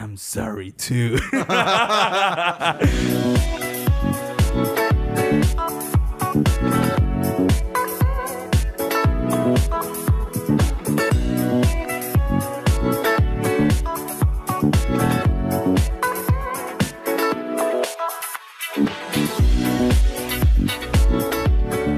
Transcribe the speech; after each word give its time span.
I'm 0.00 0.16
sorry 0.16 0.72
too. 0.72 1.18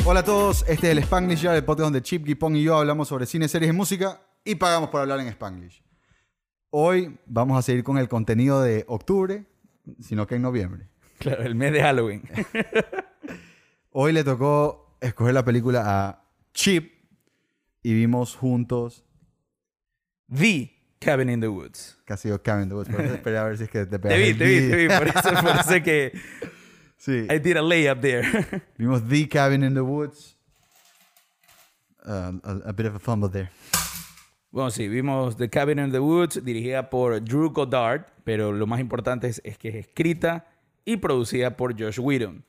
Hola 0.04 0.20
a 0.20 0.24
todos, 0.24 0.64
este 0.66 0.90
es 0.90 0.92
el 0.92 0.98
Spanglish 0.98 1.46
el 1.46 1.64
podcast 1.64 1.84
donde 1.84 2.02
Chip, 2.02 2.26
Gipong 2.26 2.56
y 2.56 2.64
yo 2.64 2.76
hablamos 2.76 3.06
sobre 3.06 3.26
cine, 3.26 3.46
series 3.46 3.70
y 3.70 3.72
música 3.72 4.20
y 4.44 4.56
pagamos 4.56 4.90
por 4.90 5.00
hablar 5.00 5.20
en 5.20 5.28
Spanglish. 5.28 5.91
Hoy 6.74 7.18
vamos 7.26 7.58
a 7.58 7.62
seguir 7.62 7.84
con 7.84 7.98
el 7.98 8.08
contenido 8.08 8.62
de 8.62 8.84
octubre, 8.88 9.44
sino 10.00 10.26
que 10.26 10.36
en 10.36 10.42
noviembre. 10.42 10.88
claro, 11.18 11.42
el 11.42 11.54
mes 11.54 11.70
de 11.72 11.82
Halloween. 11.82 12.22
Hoy 13.90 14.12
le 14.14 14.24
tocó 14.24 14.96
escoger 15.02 15.34
la 15.34 15.44
película 15.44 15.82
a 15.84 16.24
Chip 16.54 16.90
y 17.82 17.92
vimos 17.92 18.34
juntos 18.36 19.04
The 20.34 20.72
Cabin 20.98 21.28
in 21.28 21.40
the 21.42 21.48
Woods. 21.48 21.98
casi 22.06 22.30
yo 22.30 22.42
Cabin 22.42 22.62
in 22.62 22.68
the 22.70 22.74
Woods, 22.74 22.88
por 22.88 23.02
eso 23.02 23.14
esperé 23.16 23.36
a 23.36 23.44
ver 23.44 23.58
si 23.58 23.64
es 23.64 23.70
que 23.70 23.84
te 23.84 23.98
Te 23.98 24.16
vi, 24.16 24.32
te 24.32 24.44
vi, 24.46 24.70
te 24.70 24.76
vi. 24.76 24.88
Por 24.88 25.08
eso, 25.08 25.42
por 25.42 25.56
eso 25.56 25.84
que 25.84 26.12
Sí, 26.96 27.26
I 27.28 27.38
did 27.38 27.56
a 27.58 27.62
layup 27.62 28.00
there. 28.00 28.62
vimos 28.78 29.06
The 29.06 29.28
Cabin 29.28 29.62
in 29.62 29.74
the 29.74 29.82
Woods. 29.82 30.38
Uh, 32.06 32.38
a, 32.42 32.68
a 32.70 32.72
bit 32.72 32.86
of 32.86 32.94
a 32.94 32.98
fumble 32.98 33.28
there. 33.28 33.50
Bueno, 34.52 34.70
sí, 34.70 34.86
vimos 34.86 35.36
The 35.36 35.48
Cabin 35.48 35.78
in 35.78 35.90
the 35.90 35.98
Woods, 35.98 36.44
dirigida 36.44 36.90
por 36.90 37.24
Drew 37.24 37.50
Goddard, 37.50 38.04
pero 38.22 38.52
lo 38.52 38.66
más 38.66 38.80
importante 38.80 39.26
es, 39.26 39.40
es 39.44 39.56
que 39.56 39.70
es 39.70 39.74
escrita 39.74 40.46
y 40.84 40.98
producida 40.98 41.56
por 41.56 41.72
Josh 41.78 41.98
Whedon. 41.98 42.44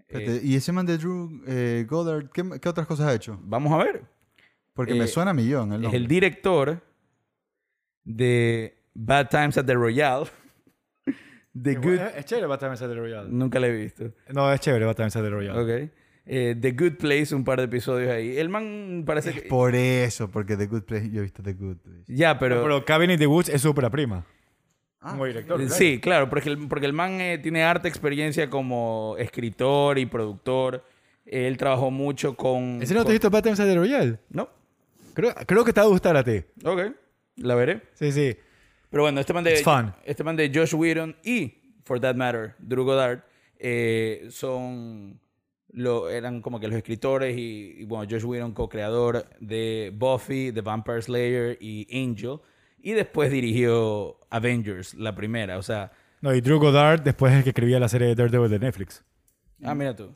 Espérate, 0.00 0.40
¿Y 0.44 0.56
ese 0.56 0.72
man 0.72 0.84
de 0.84 0.98
Drew 0.98 1.42
eh, 1.46 1.86
Goddard, 1.88 2.28
¿qué, 2.30 2.42
qué 2.60 2.68
otras 2.68 2.86
cosas 2.86 3.06
ha 3.06 3.14
hecho? 3.14 3.38
Vamos 3.42 3.72
a 3.72 3.84
ver. 3.84 4.02
Porque 4.74 4.92
Eh, 4.94 4.98
me 4.98 5.06
suena 5.06 5.30
a 5.30 5.34
millón 5.34 5.72
el 5.72 5.84
Es 5.84 5.94
el 5.94 6.08
director 6.08 6.82
de 8.02 8.76
Bad 8.94 9.28
Times 9.28 9.56
at 9.56 9.64
the 9.64 9.74
Royale. 9.74 10.26
The 11.62 11.76
Good... 11.76 12.00
Es, 12.16 12.24
chévere 12.24 12.48
Batman 12.48 12.72
Battle 12.72 12.94
Royale. 12.96 13.30
Nunca 13.30 13.60
la 13.60 13.68
he 13.68 13.72
visto. 13.72 14.12
No, 14.32 14.52
es 14.52 14.60
chévere 14.60 14.84
Batman 14.86 15.08
Battle 15.14 15.30
Royale. 15.30 15.84
Ok. 15.84 15.90
Eh, 16.26 16.56
The 16.58 16.72
Good 16.72 16.96
Place, 16.98 17.34
un 17.34 17.44
par 17.44 17.58
de 17.58 17.64
episodios 17.64 18.10
ahí. 18.10 18.38
El 18.38 18.48
man 18.48 19.02
parece 19.06 19.30
Es 19.30 19.42
que... 19.42 19.48
por 19.48 19.74
eso, 19.74 20.30
porque 20.30 20.56
The 20.56 20.66
Good 20.66 20.82
Place, 20.84 21.10
yo 21.10 21.20
he 21.20 21.24
visto 21.24 21.42
The 21.42 21.52
Good 21.52 21.76
Place. 21.78 22.04
Ya, 22.08 22.38
pero... 22.38 22.62
Pero, 22.62 22.84
Cabin 22.84 23.10
in 23.10 23.18
the 23.18 23.26
Woods 23.26 23.48
es 23.50 23.60
súper 23.60 23.90
prima. 23.90 24.24
Ah, 25.00 25.10
como 25.10 25.26
director. 25.26 25.58
Claro. 25.58 25.74
Sí, 25.74 26.00
claro, 26.00 26.30
porque 26.30 26.48
el, 26.48 26.66
porque 26.66 26.86
el 26.86 26.94
man 26.94 27.20
eh, 27.20 27.36
tiene 27.38 27.62
harta 27.62 27.88
experiencia 27.88 28.48
como 28.48 29.16
escritor 29.18 29.98
y 29.98 30.06
productor. 30.06 30.82
Él 31.26 31.56
trabajó 31.58 31.90
mucho 31.90 32.34
con... 32.36 32.82
¿Ese 32.82 32.94
no 32.94 33.00
te 33.00 33.04
con- 33.04 33.06
has 33.08 33.12
visto 33.12 33.30
Batman 33.30 33.54
Battle 33.56 33.74
Royale? 33.76 34.18
No. 34.30 34.48
Creo, 35.12 35.34
creo 35.46 35.64
que 35.64 35.72
te 35.74 35.80
va 35.80 35.86
a 35.86 35.90
gustar 35.90 36.16
a 36.16 36.24
ti. 36.24 36.42
Ok. 36.64 36.80
La 37.36 37.54
veré. 37.54 37.82
Sí, 37.94 38.12
sí. 38.12 38.34
Pero 38.88 39.02
bueno, 39.02 39.20
este 39.20 39.32
man 39.34 39.44
de, 39.44 39.52
It's 39.52 39.62
fun. 39.62 39.92
este 40.04 40.24
man 40.24 40.36
de 40.36 40.50
Josh 40.54 40.74
Whedon 40.74 41.16
y, 41.22 41.52
for 41.84 42.00
that 42.00 42.14
matter, 42.14 42.54
Drew 42.60 42.84
Goddard, 42.84 43.24
eh, 43.58 44.26
son... 44.30 45.20
Lo, 45.76 46.08
eran 46.08 46.40
como 46.40 46.60
que 46.60 46.68
los 46.68 46.76
escritores 46.76 47.36
y, 47.36 47.74
y, 47.80 47.84
bueno, 47.84 48.06
Josh 48.08 48.24
Whedon, 48.24 48.52
co-creador 48.52 49.26
de 49.40 49.92
Buffy, 49.94 50.52
The 50.52 50.60
Vampire 50.60 51.02
Slayer 51.02 51.58
y 51.60 51.86
Angel. 51.92 52.38
Y 52.80 52.92
después 52.92 53.30
dirigió 53.30 54.20
Avengers, 54.30 54.94
la 54.94 55.14
primera. 55.14 55.58
O 55.58 55.62
sea, 55.62 55.90
No, 56.20 56.32
y 56.34 56.40
Drew 56.40 56.58
Goddard 56.60 57.00
después 57.02 57.32
es 57.32 57.38
el 57.38 57.44
que 57.44 57.50
escribía 57.50 57.80
la 57.80 57.88
serie 57.88 58.08
de 58.08 58.14
Daredevil 58.14 58.50
de 58.50 58.58
Netflix. 58.60 59.04
ah, 59.64 59.74
mira 59.74 59.96
tú. 59.96 60.14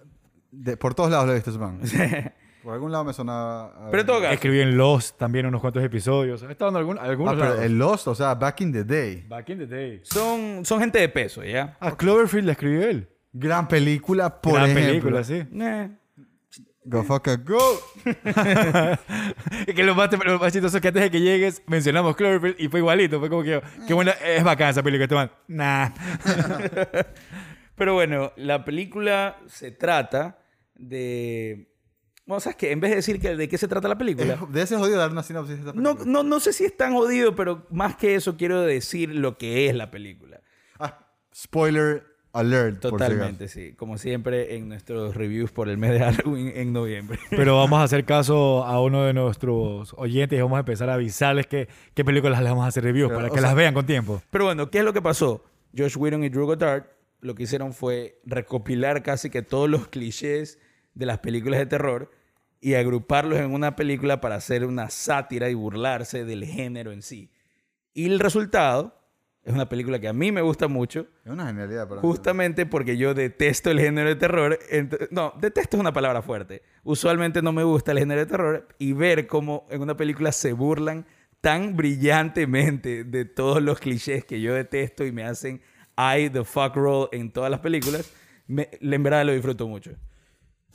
De- 0.51 0.77
por 0.77 0.95
todos 0.95 1.11
lados 1.11 1.27
lo 1.27 1.33
he 1.33 1.35
visto 1.37 1.51
ese 1.51 1.59
man. 1.59 1.81
por 2.63 2.75
algún 2.75 2.93
lado 2.93 3.05
me 3.05 3.13
sonaba... 3.13 3.89
a 3.89 3.91
Pero 3.91 4.03
en 4.03 4.23
caso, 4.23 4.35
Escribió 4.35 4.63
en 4.63 4.77
Lost 4.77 5.19
también 5.19 5.47
unos 5.47 5.61
cuantos 5.61 5.83
episodios. 5.83 6.43
Ha 6.43 6.51
estado 6.53 6.71
en 6.71 6.77
algún, 6.77 6.99
algunos 6.99 7.35
Ah, 7.35 7.37
pero 7.41 7.63
el 7.63 7.77
Lost, 7.79 8.07
o 8.09 8.15
sea, 8.15 8.35
back 8.35 8.61
in 8.61 8.73
the 8.73 8.85
day. 8.85 9.25
Back 9.29 9.49
in 9.49 9.59
the 9.59 9.67
day. 9.67 10.01
son, 10.05 10.65
son 10.65 10.79
gente 10.81 10.99
de 11.01 11.09
peso, 11.09 11.43
¿ya? 11.45 11.77
Ah, 11.81 11.97
Cloverfield 11.97 12.47
la 12.47 12.53
escribió 12.53 12.83
él. 12.89 13.09
Gran 13.33 13.69
película, 13.69 14.41
por 14.41 14.55
Gran 14.55 14.71
ejemplo. 14.71 15.11
película, 15.21 15.25
sí. 15.25 15.47
Go 16.85 17.03
fuck 17.05 17.29
a 17.29 17.37
go. 17.37 17.59
Es 19.67 19.75
que 19.75 19.83
lo 19.85 19.95
más, 19.95 20.09
lo 20.25 20.39
más 20.39 20.53
chistoso 20.53 20.79
es 20.79 20.81
que 20.81 20.89
antes 20.89 21.03
de 21.03 21.11
que 21.11 21.21
llegues 21.21 21.63
mencionamos 21.67 22.17
Cloverfield 22.17 22.57
y 22.59 22.69
fue 22.69 22.81
igualito. 22.81 23.19
Fue 23.21 23.29
como 23.29 23.43
que, 23.43 23.61
qué 23.87 23.93
buena, 23.95 24.13
es 24.13 24.43
bacán 24.43 24.71
esa 24.71 24.83
película. 24.83 25.05
Este 25.05 25.15
man, 25.15 25.31
nah. 25.49 25.91
Pero 27.77 27.95
bueno, 27.95 28.33
la 28.37 28.65
película 28.65 29.39
se 29.47 29.71
trata 29.71 30.39
de... 30.75 31.71
Bueno, 32.27 32.41
¿sabes 32.41 32.57
qué? 32.57 32.73
En 32.73 32.81
vez 32.81 32.91
de 32.91 32.97
decir 32.97 33.21
que, 33.21 33.37
de 33.37 33.49
qué 33.49 33.57
se 33.57 33.69
trata 33.69 33.87
la 33.89 33.97
película... 33.97 34.35
Es- 34.35 34.53
De 34.53 34.63
ese 34.63 34.77
jodido 34.77 34.99
dar 34.99 35.11
una 35.13 35.23
sinopsis 35.23 35.57
de 35.57 35.61
esta 35.61 35.73
No, 35.81 35.93
película. 35.95 36.13
no, 36.13 36.23
no 36.25 36.41
sé 36.41 36.53
si 36.53 36.65
es 36.65 36.77
tan 36.77 36.93
jodido, 36.95 37.35
pero 37.37 37.67
más 37.71 37.97
que 37.97 38.15
eso 38.17 38.37
quiero 38.37 38.63
decir 38.63 39.15
lo 39.15 39.39
que 39.39 39.69
es 39.69 39.75
la 39.75 39.91
película. 39.91 40.41
Ah, 40.81 41.07
spoiler 41.35 42.05
alert. 42.39 42.81
por 42.81 42.91
si 42.93 42.97
Totalmente, 42.97 43.49
sí. 43.49 43.73
Como 43.75 43.99
siempre 43.99 44.57
en 44.57 44.69
nuestros 44.69 45.15
reviews 45.15 45.51
por 45.51 45.69
el 45.69 45.77
mes 45.79 45.93
de 45.93 46.01
Halloween 46.01 46.53
en 46.57 46.73
noviembre. 46.73 47.19
Pero 47.31 47.57
vamos 47.57 47.81
a 47.81 47.83
hacer 47.85 48.05
caso 48.05 48.65
a 48.65 48.81
uno 48.81 49.05
de 49.05 49.13
nuestros 49.13 49.95
oyentes 49.99 50.39
y 50.39 50.43
vamos 50.43 50.57
a 50.57 50.61
empezar 50.61 50.89
a 50.91 50.95
avisarles 50.95 51.47
que, 51.47 51.69
qué 51.95 52.05
películas 52.05 52.41
les 52.41 52.49
vamos 52.51 52.65
a 52.65 52.69
hacer 52.69 52.85
reviews 52.85 53.09
Pero, 53.09 53.19
para 53.21 53.29
que 53.31 53.41
sea- 53.41 53.49
las 53.49 53.55
vean 53.57 53.75
con 53.75 53.85
tiempo. 53.87 54.23
Pero 54.31 54.45
bueno, 54.47 54.71
¿qué 54.71 54.79
es 54.79 54.85
lo 54.85 54.93
que 54.93 55.03
pasó? 55.03 55.45
Josh 55.77 55.97
Whedon 55.97 56.25
y 56.25 56.29
Drew 56.29 56.47
Goddard 56.47 56.85
lo 57.21 57.35
que 57.35 57.43
hicieron 57.43 57.73
fue 57.73 58.21
recopilar 58.25 59.03
casi 59.03 59.29
que 59.29 59.43
todos 59.43 59.69
los 59.69 59.89
clichés 59.89 60.59
de 60.95 61.05
las 61.07 61.19
películas 61.19 61.59
de 61.59 61.67
terror 61.67 62.11
y 62.61 62.75
agruparlos 62.75 63.39
en 63.39 63.53
una 63.53 63.77
película 63.77 64.21
para 64.21 64.37
hacer 64.37 64.65
una 64.65 64.89
sátira 64.91 65.49
y 65.51 65.55
burlarse 65.55 66.25
del 66.25 66.45
género 66.45 66.93
en 66.93 67.03
sí. 67.03 67.31
Y 67.95 68.07
el 68.07 68.21
resultado 68.21 68.95
es 69.49 69.55
una 69.55 69.69
película 69.69 69.99
que 69.99 70.09
a 70.09 70.13
mí 70.13 70.31
me 70.33 70.41
gusta 70.43 70.69
mucho, 70.69 71.07
Es 71.25 71.33
una 71.33 71.47
genialidad 71.47 71.89
para 71.89 72.01
mí. 72.01 72.07
justamente 72.07 72.67
porque 72.67 72.97
yo 72.97 73.15
detesto 73.15 73.71
el 73.71 73.81
género 73.81 74.09
de 74.09 74.17
terror. 74.17 74.59
No, 75.11 75.33
detesto 75.41 75.77
es 75.77 75.81
una 75.81 75.93
palabra 75.93 76.23
fuerte. 76.23 76.63
Usualmente 76.85 77.43
no 77.43 77.53
me 77.53 77.65
gusta 77.65 77.93
el 77.93 77.99
género 77.99 78.21
de 78.21 78.27
terror 78.27 78.69
y 78.79 78.93
ver 78.93 79.27
cómo 79.27 79.67
en 79.71 79.83
una 79.83 79.97
película 79.97 80.33
se 80.33 80.53
burlan 80.53 81.07
tan 81.41 81.77
brillantemente 81.77 83.05
de 83.05 83.25
todos 83.25 83.63
los 83.63 83.79
clichés 83.79 84.25
que 84.25 84.41
yo 84.41 84.55
detesto 84.55 85.05
y 85.05 85.13
me 85.13 85.25
hacen 85.25 85.61
I 85.97 86.31
the 86.31 86.45
fuck 86.45 86.75
roll 86.77 87.09
en 87.13 87.31
todas 87.33 87.51
las 87.51 87.61
películas, 87.61 88.13
me, 88.47 88.69
en 88.81 89.03
verdad 89.03 89.25
lo 89.25 89.33
disfruto 89.33 89.67
mucho. 89.69 89.93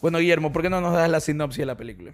Bueno, 0.02 0.20
Guillermo, 0.20 0.52
¿por 0.52 0.62
qué 0.62 0.70
no 0.70 0.82
nos 0.82 0.94
das 0.94 1.10
la 1.10 1.20
sinopsis 1.20 1.60
de 1.60 1.66
la 1.66 1.78
película? 1.78 2.14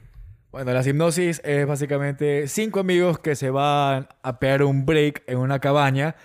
Bueno, 0.51 0.73
la 0.73 0.81
hipnosis 0.87 1.41
es 1.43 1.67
básicamente 1.67 2.47
cinco 2.47 2.79
amigos 2.79 3.19
que 3.19 3.35
se 3.35 3.51
van 3.51 4.07
a 4.23 4.39
pegar 4.39 4.63
un 4.63 4.85
break 4.85 5.23
en 5.27 5.37
una 5.37 5.59
cabaña 5.59 6.15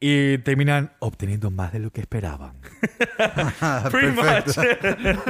y 0.00 0.38
terminan 0.38 0.92
obteniendo 0.98 1.50
más 1.50 1.74
de 1.74 1.78
lo 1.78 1.92
que 1.92 2.00
esperaban. 2.00 2.58
Pretty 3.90 4.16
much. 4.16 4.56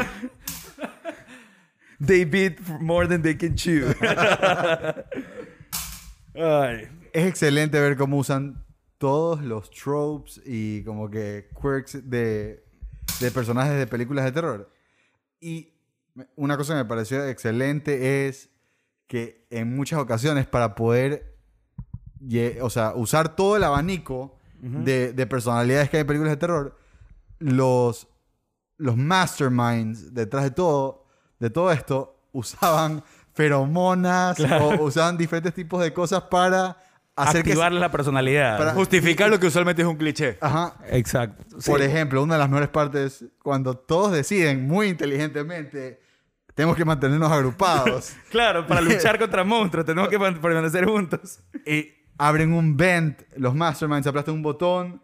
they 2.01 2.25
beat 2.25 2.61
more 2.81 3.09
than 3.09 3.23
they 3.23 3.37
can 3.37 3.57
chew. 3.57 3.93
Ay. 6.35 6.89
Es 7.13 7.27
excelente 7.27 7.81
ver 7.81 7.97
cómo 7.97 8.19
usan 8.19 8.65
todos 8.99 9.43
los 9.43 9.69
tropes 9.71 10.41
y 10.47 10.85
como 10.85 11.11
que 11.11 11.49
quirks 11.61 12.09
de, 12.09 12.65
de 13.19 13.31
personajes 13.33 13.77
de 13.77 13.89
películas 13.89 14.25
de 14.25 14.33
terror. 14.33 14.73
Y 15.41 15.75
una 16.37 16.57
cosa 16.57 16.75
que 16.75 16.79
me 16.79 16.85
pareció 16.85 17.27
excelente 17.27 18.29
es 18.29 18.51
que 19.09 19.49
en 19.51 19.75
muchas 19.75 19.99
ocasiones 19.99 20.47
para 20.47 20.77
poder 20.77 21.37
o 22.61 22.71
sea, 22.71 22.95
usar 22.95 23.35
todo 23.35 23.57
el 23.57 23.65
abanico 23.65 24.39
de, 24.60 25.12
de 25.12 25.26
personalidades 25.26 25.89
que 25.91 25.97
hay 25.97 26.01
en 26.03 26.07
películas 26.07 26.33
de 26.33 26.36
terror, 26.36 26.77
los, 27.39 28.07
los 28.77 28.97
masterminds 28.97 30.12
detrás 30.15 30.45
de 30.45 30.51
todo, 30.51 31.07
de 31.39 31.51
todo 31.51 31.71
esto 31.72 32.16
usaban 32.33 33.03
feromonas 33.33 34.39
o 34.41 34.83
usaban 34.84 35.16
diferentes 35.16 35.54
tipos 35.54 35.83
de 35.83 35.92
cosas 35.92 36.22
para 36.24 36.77
hacer 37.16 37.42
que... 37.42 37.51
Activarle 37.51 37.80
la 37.80 37.91
personalidad. 37.91 38.59
Para- 38.59 38.72
Justificar 38.74 39.30
lo 39.30 39.39
que 39.41 39.47
usualmente 39.47 39.83
es 39.83 39.89
un 39.89 39.97
cliché. 39.97 40.39
Ajá. 40.41 40.74
Exacto. 40.91 41.45
Por 41.65 41.78
Sí. 41.80 41.84
ejemplo, 41.86 42.22
una 42.22 42.34
de 42.34 42.39
las 42.41 42.48
mejores 42.48 42.68
partes, 42.68 43.24
cuando 43.42 43.74
todos 43.77 44.13
deciden 44.13 44.66
muy 44.66 44.89
inteligentemente, 44.89 46.01
tenemos 46.54 46.77
que 46.77 46.84
mantenernos 46.84 47.30
agrupados. 47.33 48.13
Claro, 48.30 48.66
para 48.66 48.80
luchar 48.83 49.18
contra 49.18 49.45
monstruos 49.45 49.86
tenemos 49.86 50.09
que 50.10 50.18
man- 50.18 50.41
permanecer 50.41 50.84
juntos. 50.86 51.41
y 51.66 51.92
abren 52.21 52.53
un 52.53 52.77
vent, 52.77 53.22
los 53.37 53.55
masterminds 53.55 54.07
aplastan 54.07 54.34
un 54.34 54.43
botón 54.43 55.03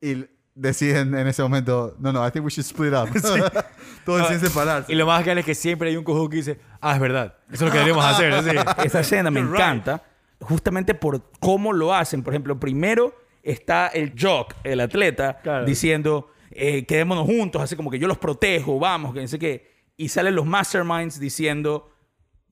y 0.00 0.24
deciden 0.54 1.12
en 1.14 1.26
ese 1.26 1.42
momento, 1.42 1.96
no, 1.98 2.12
no, 2.12 2.24
I 2.26 2.30
think 2.30 2.44
we 2.44 2.50
should 2.50 2.64
split 2.64 2.92
up. 2.92 3.08
todos 4.04 4.20
deciden 4.28 4.40
separarse. 4.48 4.92
Y 4.92 4.94
lo 4.94 5.04
más 5.06 5.20
bacán 5.20 5.38
es 5.38 5.44
que 5.44 5.54
siempre 5.56 5.88
hay 5.90 5.96
un 5.96 6.04
cojudo 6.04 6.28
que 6.28 6.36
dice, 6.36 6.60
ah, 6.80 6.94
es 6.94 7.00
verdad, 7.00 7.34
eso 7.50 7.54
es 7.54 7.60
lo 7.62 7.66
que 7.72 7.78
deberíamos 7.78 8.04
hacer. 8.04 8.32
así. 8.32 8.50
Esa 8.84 9.00
escena 9.00 9.30
me 9.30 9.40
Right. 9.40 9.54
encanta 9.54 10.04
justamente 10.40 10.94
por 10.94 11.20
cómo 11.40 11.72
lo 11.72 11.92
hacen. 11.94 12.22
Por 12.22 12.32
ejemplo, 12.32 12.58
primero 12.60 13.12
está 13.42 13.88
el 13.88 14.12
jock, 14.16 14.54
el 14.62 14.80
atleta, 14.80 15.40
Claro. 15.42 15.64
diciendo, 15.64 16.30
eh, 16.52 16.84
quedémonos 16.86 17.26
juntos, 17.26 17.60
así 17.60 17.74
como 17.74 17.90
que 17.90 17.98
yo 17.98 18.06
los 18.06 18.18
protejo, 18.18 18.78
vamos, 18.78 19.14
que 19.14 19.20
no 19.20 19.26
sé 19.28 19.38
qué. 19.38 19.72
Y 19.96 20.08
salen 20.10 20.36
los 20.36 20.46
masterminds 20.46 21.18
diciendo, 21.18 21.90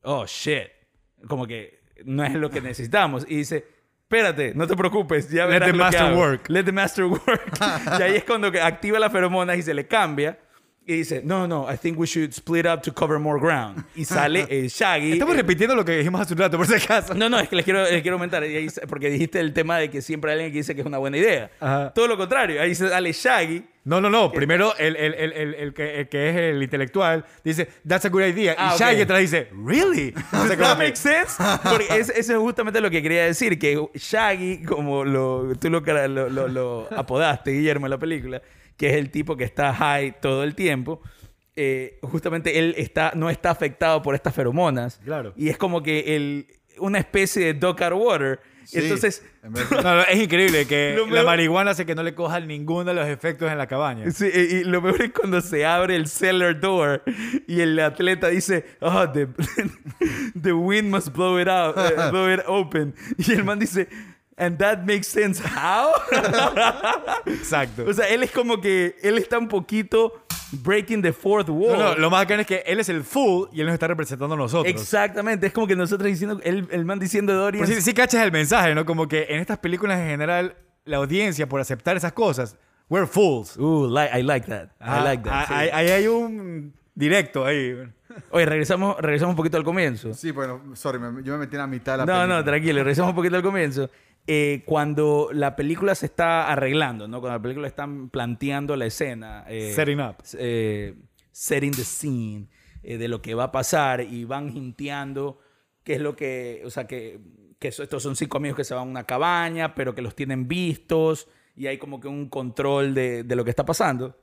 oh, 0.02 0.24
shit, 0.26 0.68
como 1.28 1.46
que 1.46 1.80
no 2.04 2.24
es 2.24 2.34
lo 2.34 2.50
que 2.50 2.60
necesitamos. 2.60 3.24
Y 3.28 3.36
dice, 3.36 3.66
espérate, 4.10 4.52
no 4.56 4.66
te 4.66 4.76
preocupes, 4.76 5.30
ya 5.30 5.44
Let 5.46 5.52
verás 5.52 5.70
the 5.70 5.72
lo 5.76 5.78
que 5.78 5.84
master 5.84 6.02
hago. 6.06 6.18
work. 6.20 6.48
Let 6.48 6.64
the 6.64 6.72
master 6.72 7.04
work. 7.04 7.58
y 7.98 8.02
ahí 8.02 8.16
es 8.16 8.24
cuando 8.24 8.50
que 8.50 8.60
activa 8.60 8.98
las 8.98 9.12
feromonas 9.12 9.56
y 9.56 9.62
se 9.62 9.72
le 9.72 9.86
cambia. 9.86 10.36
Y 10.84 10.94
dice, 10.94 11.22
no, 11.24 11.46
no, 11.46 11.72
I 11.72 11.76
think 11.76 11.96
we 11.96 12.06
should 12.06 12.32
split 12.32 12.66
up 12.66 12.82
to 12.82 12.92
cover 12.92 13.20
more 13.20 13.38
ground. 13.38 13.84
Y 13.94 14.04
sale 14.04 14.46
el 14.50 14.68
Shaggy. 14.68 15.12
Estamos 15.12 15.34
eh, 15.34 15.38
repitiendo 15.38 15.76
lo 15.76 15.84
que 15.84 15.92
dijimos 15.96 16.20
hace 16.20 16.32
un 16.32 16.40
rato, 16.40 16.56
por 16.56 16.66
si 16.66 16.74
acaso. 16.74 17.14
no, 17.14 17.28
no, 17.28 17.38
es 17.38 17.48
que 17.48 17.54
les 17.54 17.64
quiero, 17.64 17.84
les 17.84 18.02
quiero 18.02 18.16
aumentar. 18.16 18.42
Ahí 18.42 18.66
porque 18.88 19.08
dijiste 19.10 19.38
el 19.38 19.52
tema 19.52 19.78
de 19.78 19.88
que 19.90 20.02
siempre 20.02 20.32
hay 20.32 20.38
alguien 20.38 20.52
que 20.52 20.58
dice 20.58 20.74
que 20.74 20.80
es 20.80 20.86
una 20.86 20.98
buena 20.98 21.16
idea. 21.18 21.50
Ajá. 21.60 21.92
Todo 21.94 22.08
lo 22.08 22.16
contrario. 22.16 22.60
Ahí 22.60 22.74
sale 22.74 23.12
Shaggy. 23.12 23.62
No, 23.84 24.00
no, 24.00 24.10
no. 24.10 24.30
Primero, 24.30 24.76
el, 24.76 24.94
el, 24.96 25.14
el, 25.14 25.32
el, 25.32 25.54
el 25.54 25.72
que, 25.74 26.00
el 26.00 26.08
que 26.08 26.28
es 26.30 26.36
el 26.36 26.62
intelectual 26.62 27.24
dice, 27.42 27.66
that's 27.88 28.04
a 28.04 28.08
good 28.10 28.22
idea. 28.24 28.54
Ah, 28.58 28.72
y 28.72 28.74
ok. 28.74 28.80
Shaggy 28.80 29.00
atrás 29.02 29.20
dice, 29.20 29.48
really? 29.66 30.12
Como 30.30 30.44
¿That 30.48 30.76
makes 30.78 30.96
sense? 30.96 31.42
Porque 31.62 31.86
es- 31.98 32.10
eso 32.10 32.32
es 32.34 32.38
justamente 32.38 32.80
lo 32.82 32.90
que 32.90 33.02
quería 33.02 33.24
decir. 33.24 33.58
Que 33.58 33.78
Shaggy, 33.94 34.64
como 34.64 35.04
lo, 35.04 35.54
tú 35.58 35.70
lo, 35.70 35.82
cara- 35.82 36.08
lo, 36.08 36.28
lo- 36.28 36.48
lo 36.48 36.88
apodaste, 36.94 37.52
Guillermo, 37.52 37.86
en 37.86 37.90
la 37.90 37.98
película, 37.98 38.42
que 38.76 38.88
es 38.90 38.94
el 38.96 39.10
tipo 39.10 39.36
que 39.36 39.44
está 39.44 39.72
high 39.74 40.20
todo 40.20 40.44
el 40.44 40.54
tiempo, 40.54 41.00
eh, 41.56 41.98
justamente 42.02 42.58
él 42.58 42.74
está, 42.76 43.12
no 43.14 43.30
está 43.30 43.50
afectado 43.50 44.02
por 44.02 44.14
estas 44.14 44.34
feromonas. 44.34 45.00
Claro. 45.04 45.32
Y 45.36 45.48
es 45.48 45.56
como 45.56 45.82
que 45.82 46.16
el, 46.16 46.46
una 46.78 46.98
especie 46.98 47.54
de 47.54 47.66
out 47.66 47.80
water. 47.94 48.40
Sí, 48.64 48.78
Entonces, 48.78 49.22
en 49.42 49.52
No, 49.82 49.82
no, 49.82 50.02
es 50.02 50.22
increíble 50.22 50.66
que 50.66 50.96
la 51.10 51.22
marihuana 51.22 51.72
hace 51.72 51.86
que 51.86 51.94
no 51.94 52.02
le 52.02 52.14
cojan 52.14 52.46
ninguno 52.46 52.84
de 52.84 52.94
los 52.94 53.08
efectos 53.08 53.50
en 53.50 53.58
la 53.58 53.66
cabaña. 53.66 54.10
Sí, 54.10 54.26
y 54.26 54.64
lo 54.64 54.80
mejor 54.80 55.02
es 55.02 55.12
cuando 55.12 55.40
se 55.40 55.64
abre 55.66 55.96
el 55.96 56.06
cellar 56.06 56.60
door 56.60 57.02
y 57.46 57.60
el 57.60 57.78
atleta 57.78 58.28
dice, 58.28 58.64
oh, 58.80 59.10
the, 59.10 59.28
the 60.40 60.52
wind 60.52 60.90
must 60.90 61.12
blow 61.12 61.40
it 61.40 61.48
out, 61.48 61.76
eh, 61.76 61.94
blow 62.10 62.32
it 62.32 62.40
open. 62.46 62.94
Y 63.18 63.32
el 63.32 63.44
man 63.44 63.58
dice, 63.58 63.88
and 64.36 64.58
that 64.58 64.84
makes 64.84 65.08
sense. 65.08 65.40
How? 65.40 65.92
Exacto. 67.26 67.84
o 67.88 67.92
sea, 67.92 68.08
él 68.08 68.22
es 68.22 68.30
como 68.30 68.60
que, 68.60 68.96
él 69.02 69.18
está 69.18 69.38
un 69.38 69.48
poquito 69.48 70.24
breaking 70.52 71.02
the 71.02 71.12
fourth 71.12 71.48
wall. 71.48 71.78
No, 71.78 71.82
no, 71.90 71.94
lo 71.96 72.10
más 72.10 72.20
bacán 72.22 72.40
es 72.40 72.46
que 72.46 72.62
él 72.66 72.80
es 72.80 72.88
el 72.88 73.02
fool 73.04 73.48
y 73.52 73.60
él 73.60 73.66
nos 73.66 73.74
está 73.74 73.86
representando 73.86 74.34
a 74.34 74.38
nosotros. 74.38 74.72
Exactamente, 74.72 75.46
es 75.46 75.52
como 75.52 75.66
que 75.66 75.76
nosotros 75.76 76.06
diciendo, 76.08 76.40
el, 76.44 76.66
el 76.70 76.84
man 76.84 76.98
diciendo 76.98 77.32
Dorian. 77.34 77.64
Pues 77.64 77.76
sí, 77.76 77.82
sí 77.82 77.94
cachas 77.94 78.22
el 78.24 78.32
mensaje, 78.32 78.74
¿no? 78.74 78.84
Como 78.84 79.06
que 79.08 79.26
en 79.30 79.40
estas 79.40 79.58
películas 79.58 79.98
en 80.00 80.06
general, 80.08 80.56
la 80.84 80.96
audiencia, 80.98 81.48
por 81.48 81.60
aceptar 81.60 81.96
esas 81.96 82.12
cosas, 82.12 82.56
we're 82.88 83.06
fools. 83.06 83.56
Uh, 83.56 83.88
like, 83.88 84.16
I 84.18 84.22
like 84.22 84.46
that. 84.48 84.68
I 84.80 85.02
like 85.04 85.22
that. 85.24 85.32
Ah, 85.32 85.44
sí. 85.48 85.54
Ahí 85.54 85.68
ahí 85.72 85.88
hay 85.90 86.06
un 86.08 86.74
directo 86.94 87.44
ahí. 87.44 87.76
Oye, 88.32 88.44
regresamos, 88.44 88.96
regresamos 89.00 89.34
un 89.34 89.36
poquito 89.36 89.56
al 89.56 89.62
comienzo. 89.62 90.12
Sí, 90.14 90.32
bueno, 90.32 90.60
sorry, 90.74 90.98
me- 90.98 91.22
yo 91.22 91.34
me 91.34 91.38
metí 91.40 91.54
en 91.54 91.60
la 91.60 91.66
mitad 91.68 91.92
de 91.92 91.98
la 91.98 92.06
No, 92.06 92.12
película. 92.12 92.36
no, 92.38 92.44
tranquilo, 92.44 92.78
regresamos 92.80 93.10
un 93.10 93.16
poquito 93.16 93.36
al 93.36 93.42
comienzo. 93.42 93.88
Eh, 94.26 94.62
cuando 94.66 95.30
la 95.32 95.56
película 95.56 95.94
se 95.94 96.06
está 96.06 96.50
arreglando, 96.52 97.08
¿no? 97.08 97.20
Cuando 97.20 97.38
la 97.38 97.42
película 97.42 97.66
están 97.66 98.10
planteando 98.10 98.76
la 98.76 98.86
escena. 98.86 99.44
eh, 99.48 99.72
Setting 99.74 100.00
up. 100.00 100.16
eh, 100.38 100.94
setting 101.32 101.72
the 101.72 101.84
scene 101.84 102.48
eh, 102.82 102.96
de 102.98 103.08
lo 103.08 103.20
que 103.22 103.34
va 103.34 103.44
a 103.44 103.52
pasar 103.52 104.02
y 104.02 104.24
van 104.24 104.56
hinteando 104.56 105.38
qué 105.82 105.94
es 105.94 106.00
lo 106.00 106.14
que, 106.14 106.62
o 106.64 106.70
sea, 106.70 106.86
que, 106.86 107.18
que 107.58 107.68
estos 107.68 108.02
son 108.02 108.14
cinco 108.14 108.36
amigos 108.36 108.56
que 108.56 108.64
se 108.64 108.74
van 108.74 108.86
a 108.86 108.90
una 108.90 109.04
cabaña, 109.04 109.74
pero 109.74 109.94
que 109.94 110.02
los 110.02 110.14
tienen 110.14 110.46
vistos 110.46 111.26
y 111.56 111.66
hay 111.66 111.78
como 111.78 111.98
que 112.00 112.08
un 112.08 112.28
control 112.28 112.94
de, 112.94 113.24
de 113.24 113.36
lo 113.36 113.42
que 113.44 113.50
está 113.50 113.64
pasando. 113.64 114.16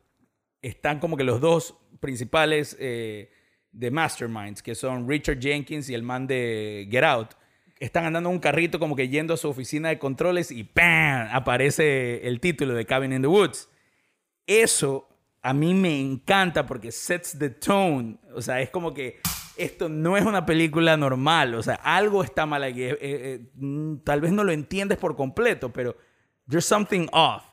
Están 0.62 1.00
como 1.00 1.18
que 1.18 1.24
los 1.24 1.42
dos 1.42 1.76
principales 2.00 2.78
eh, 2.80 3.32
de 3.72 3.92
Masterminds, 3.92 4.62
que 4.64 4.74
son 4.76 5.08
Richard 5.10 5.40
Jenkins 5.40 5.90
y 5.90 5.94
el 5.94 6.04
man 6.04 6.28
de 6.28 6.88
Get 6.90 7.04
Out. 7.04 7.30
Están 7.80 8.06
andando 8.06 8.30
en 8.30 8.36
un 8.36 8.42
carrito 8.42 8.80
como 8.80 8.96
que 8.96 9.10
yendo 9.10 9.34
a 9.34 9.38
su 9.38 9.50
oficina 9.50 9.90
de 9.90 10.00
controles 10.00 10.52
y 10.52 10.64
¡pam! 10.64 11.30
aparece 11.32 12.28
el 12.28 12.40
título 12.40 12.74
de 12.74 12.86
Cabin 12.86 13.14
in 13.14 13.22
the 13.22 13.28
Woods 13.28 13.70
eso 14.48 15.10
a 15.42 15.54
mí 15.54 15.74
me 15.74 16.00
encanta 16.00 16.66
porque 16.66 16.92
sets 16.92 17.38
the 17.38 17.50
tone. 17.50 18.18
O 18.34 18.42
sea, 18.42 18.62
es 18.62 18.70
como 18.70 18.94
que 18.94 19.20
esto 19.58 19.90
no 19.90 20.18
es 20.18 20.26
una 20.26 20.46
película 20.46 20.98
normal. 20.98 21.54
O 21.56 21.62
sea, 21.62 21.76
algo 21.76 22.24
está 22.24 22.46
mal 22.46 22.64
aquí. 22.64 22.84
Eh, 22.84 22.98
eh, 23.02 23.52
mm, 23.56 23.98
tal 23.98 24.22
vez 24.22 24.32
no 24.32 24.44
lo 24.44 24.52
entiendes 24.52 24.98
por 24.98 25.16
completo, 25.16 25.72
pero 25.72 25.96
there's 26.50 26.66
something 26.66 27.08
off. 27.12 27.44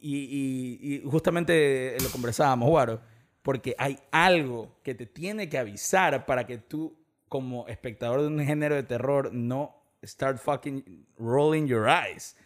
Y 0.00 1.02
justamente 1.10 1.96
lo 2.00 2.08
conversábamos, 2.10 2.68
Guaro, 2.68 3.00
porque 3.42 3.74
hay 3.78 3.98
algo 4.12 4.78
que 4.84 4.94
te 4.94 5.06
tiene 5.06 5.48
que 5.48 5.58
avisar 5.58 6.24
para 6.24 6.46
que 6.46 6.58
tú, 6.58 6.97
como 7.28 7.66
espectador 7.68 8.20
de 8.22 8.26
un 8.28 8.40
género 8.44 8.74
de 8.74 8.82
terror, 8.82 9.30
no 9.32 9.74
start 10.04 10.38
fucking 10.38 11.06
rolling 11.18 11.66
your 11.66 11.88
eyes. 11.88 12.36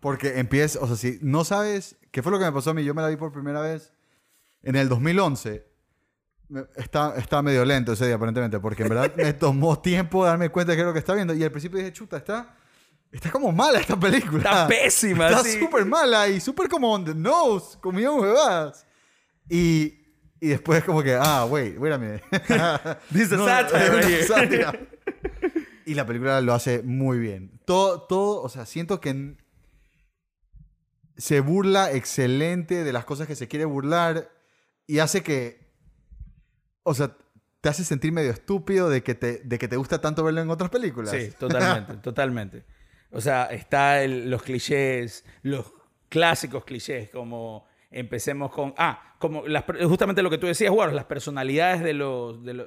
Porque 0.00 0.38
empieza, 0.38 0.78
o 0.80 0.86
sea, 0.86 0.96
si 0.96 1.18
no 1.22 1.44
sabes 1.44 1.96
qué 2.10 2.22
fue 2.22 2.32
lo 2.32 2.38
que 2.38 2.44
me 2.44 2.52
pasó 2.52 2.70
a 2.70 2.74
mí, 2.74 2.84
yo 2.84 2.94
me 2.94 3.02
la 3.02 3.08
vi 3.08 3.16
por 3.16 3.32
primera 3.32 3.60
vez 3.60 3.92
en 4.62 4.76
el 4.76 4.88
2011. 4.88 5.66
Me- 6.48 6.64
Está, 6.76 7.14
está 7.16 7.42
medio 7.42 7.64
lento 7.64 7.92
ese 7.92 8.06
día, 8.06 8.14
aparentemente, 8.14 8.58
porque 8.60 8.82
en 8.84 8.88
verdad 8.90 9.12
me 9.16 9.32
tomó 9.32 9.78
tiempo 9.80 10.24
darme 10.24 10.48
cuenta 10.50 10.72
de 10.72 10.76
qué 10.76 10.82
es 10.82 10.86
lo 10.86 10.92
que 10.92 10.98
está 11.00 11.14
viendo. 11.14 11.34
Y 11.34 11.42
al 11.42 11.50
principio 11.50 11.78
dije, 11.78 11.92
chuta, 11.92 12.16
está, 12.18 12.56
está 13.10 13.30
como 13.30 13.50
mala 13.52 13.80
esta 13.80 13.98
película. 13.98 14.38
Está 14.38 14.68
pésima, 14.68 15.28
Está 15.28 15.42
sí. 15.44 15.58
súper 15.58 15.84
mala 15.84 16.28
y 16.28 16.40
súper 16.40 16.68
como 16.68 16.92
on 16.92 17.04
the 17.04 17.14
nose, 17.14 17.76
de 17.82 18.08
huevadas. 18.08 18.86
Y, 19.48 20.05
y 20.40 20.48
después 20.48 20.84
como 20.84 21.02
que, 21.02 21.14
ah, 21.18 21.46
wait, 21.46 21.78
wait 21.78 21.92
a 21.92 21.98
minute. 21.98 22.22
This 23.12 23.22
is 23.22 23.32
a 23.32 23.36
No, 23.36 23.46
satire 23.46 23.84
es 23.84 23.90
right 23.90 24.04
una 24.04 24.08
here. 24.08 24.24
sátira. 24.24 24.80
Y 25.86 25.94
la 25.94 26.04
película 26.04 26.40
lo 26.40 26.52
hace 26.52 26.82
muy 26.82 27.18
bien. 27.20 27.60
Todo, 27.64 28.02
todo, 28.02 28.42
o 28.42 28.48
sea, 28.48 28.66
siento 28.66 29.00
que 29.00 29.36
se 31.16 31.40
burla 31.40 31.92
excelente 31.92 32.84
de 32.84 32.92
las 32.92 33.04
cosas 33.04 33.26
que 33.26 33.36
se 33.36 33.48
quiere 33.48 33.64
burlar 33.64 34.30
y 34.86 34.98
hace 34.98 35.22
que, 35.22 35.70
o 36.82 36.92
sea, 36.94 37.16
te 37.60 37.68
hace 37.68 37.84
sentir 37.84 38.12
medio 38.12 38.30
estúpido 38.32 38.88
de 38.90 39.02
que 39.02 39.14
te, 39.14 39.38
de 39.44 39.58
que 39.58 39.68
te 39.68 39.76
gusta 39.76 40.00
tanto 40.00 40.22
verlo 40.24 40.40
en 40.42 40.50
otras 40.50 40.70
películas. 40.70 41.12
Sí, 41.12 41.30
totalmente, 41.38 41.96
totalmente. 42.02 42.64
O 43.10 43.20
sea, 43.20 43.44
está 43.46 44.02
el- 44.02 44.28
los 44.30 44.42
clichés, 44.42 45.24
los 45.42 45.66
clásicos 46.08 46.64
clichés, 46.64 47.08
como 47.10 47.66
empecemos 47.90 48.50
con... 48.50 48.74
Ah, 48.76 49.14
como 49.18 49.46
las 49.46 49.64
justamente 49.88 50.22
lo 50.22 50.30
que 50.30 50.38
tú 50.38 50.46
decías, 50.46 50.70
Guaro, 50.70 50.92
las 50.92 51.04
personalidades 51.06 51.82
de, 51.82 51.92
los, 51.94 52.42
de, 52.44 52.54
lo- 52.54 52.66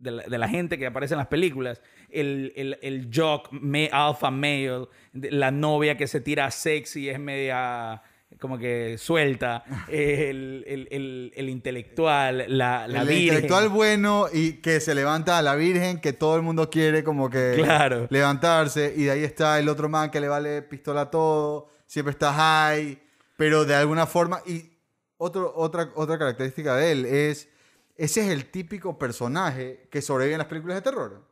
de 0.00 0.10
la, 0.10 0.22
de 0.24 0.38
la 0.38 0.48
gente 0.48 0.76
que 0.78 0.86
aparece 0.86 1.14
en 1.14 1.18
las 1.18 1.28
películas. 1.28 1.80
El, 2.10 2.52
el, 2.56 2.78
el 2.82 3.08
jock, 3.14 3.50
me, 3.52 3.88
alpha 3.92 4.30
male, 4.30 4.88
la 5.12 5.50
novia 5.50 5.96
que 5.96 6.06
se 6.06 6.20
tira 6.20 6.50
sexy, 6.50 7.08
es 7.08 7.18
media 7.18 8.02
como 8.40 8.58
que 8.58 8.98
suelta, 8.98 9.62
el, 9.88 10.64
el, 10.66 10.88
el, 10.90 11.32
el 11.36 11.48
intelectual, 11.48 12.44
la, 12.48 12.88
la 12.88 13.02
el 13.02 13.06
virgen. 13.08 13.22
intelectual 13.26 13.68
bueno 13.68 14.26
y 14.32 14.54
que 14.54 14.80
se 14.80 14.94
levanta 14.94 15.38
a 15.38 15.42
la 15.42 15.54
virgen 15.54 16.00
que 16.00 16.12
todo 16.12 16.34
el 16.36 16.42
mundo 16.42 16.68
quiere 16.68 17.04
como 17.04 17.30
que 17.30 17.52
Claro. 17.56 18.08
levantarse 18.10 18.92
y 18.96 19.04
de 19.04 19.10
ahí 19.12 19.24
está 19.24 19.58
el 19.60 19.68
otro 19.68 19.88
man 19.88 20.10
que 20.10 20.20
le 20.20 20.26
vale 20.28 20.62
pistola 20.62 21.02
a 21.02 21.10
todo, 21.10 21.68
siempre 21.86 22.10
está 22.10 22.32
high, 22.32 22.98
pero 23.44 23.66
de 23.66 23.74
alguna 23.74 24.06
forma 24.06 24.40
y 24.46 24.70
otro, 25.18 25.52
otra, 25.54 25.90
otra 25.96 26.18
característica 26.18 26.76
de 26.76 26.92
él 26.92 27.04
es 27.04 27.46
ese 27.94 28.22
es 28.22 28.28
el 28.28 28.46
típico 28.46 28.98
personaje 28.98 29.86
que 29.90 30.00
sobrevive 30.00 30.32
en 30.34 30.38
las 30.38 30.46
películas 30.48 30.76
de 30.78 30.82
terror. 30.82 31.22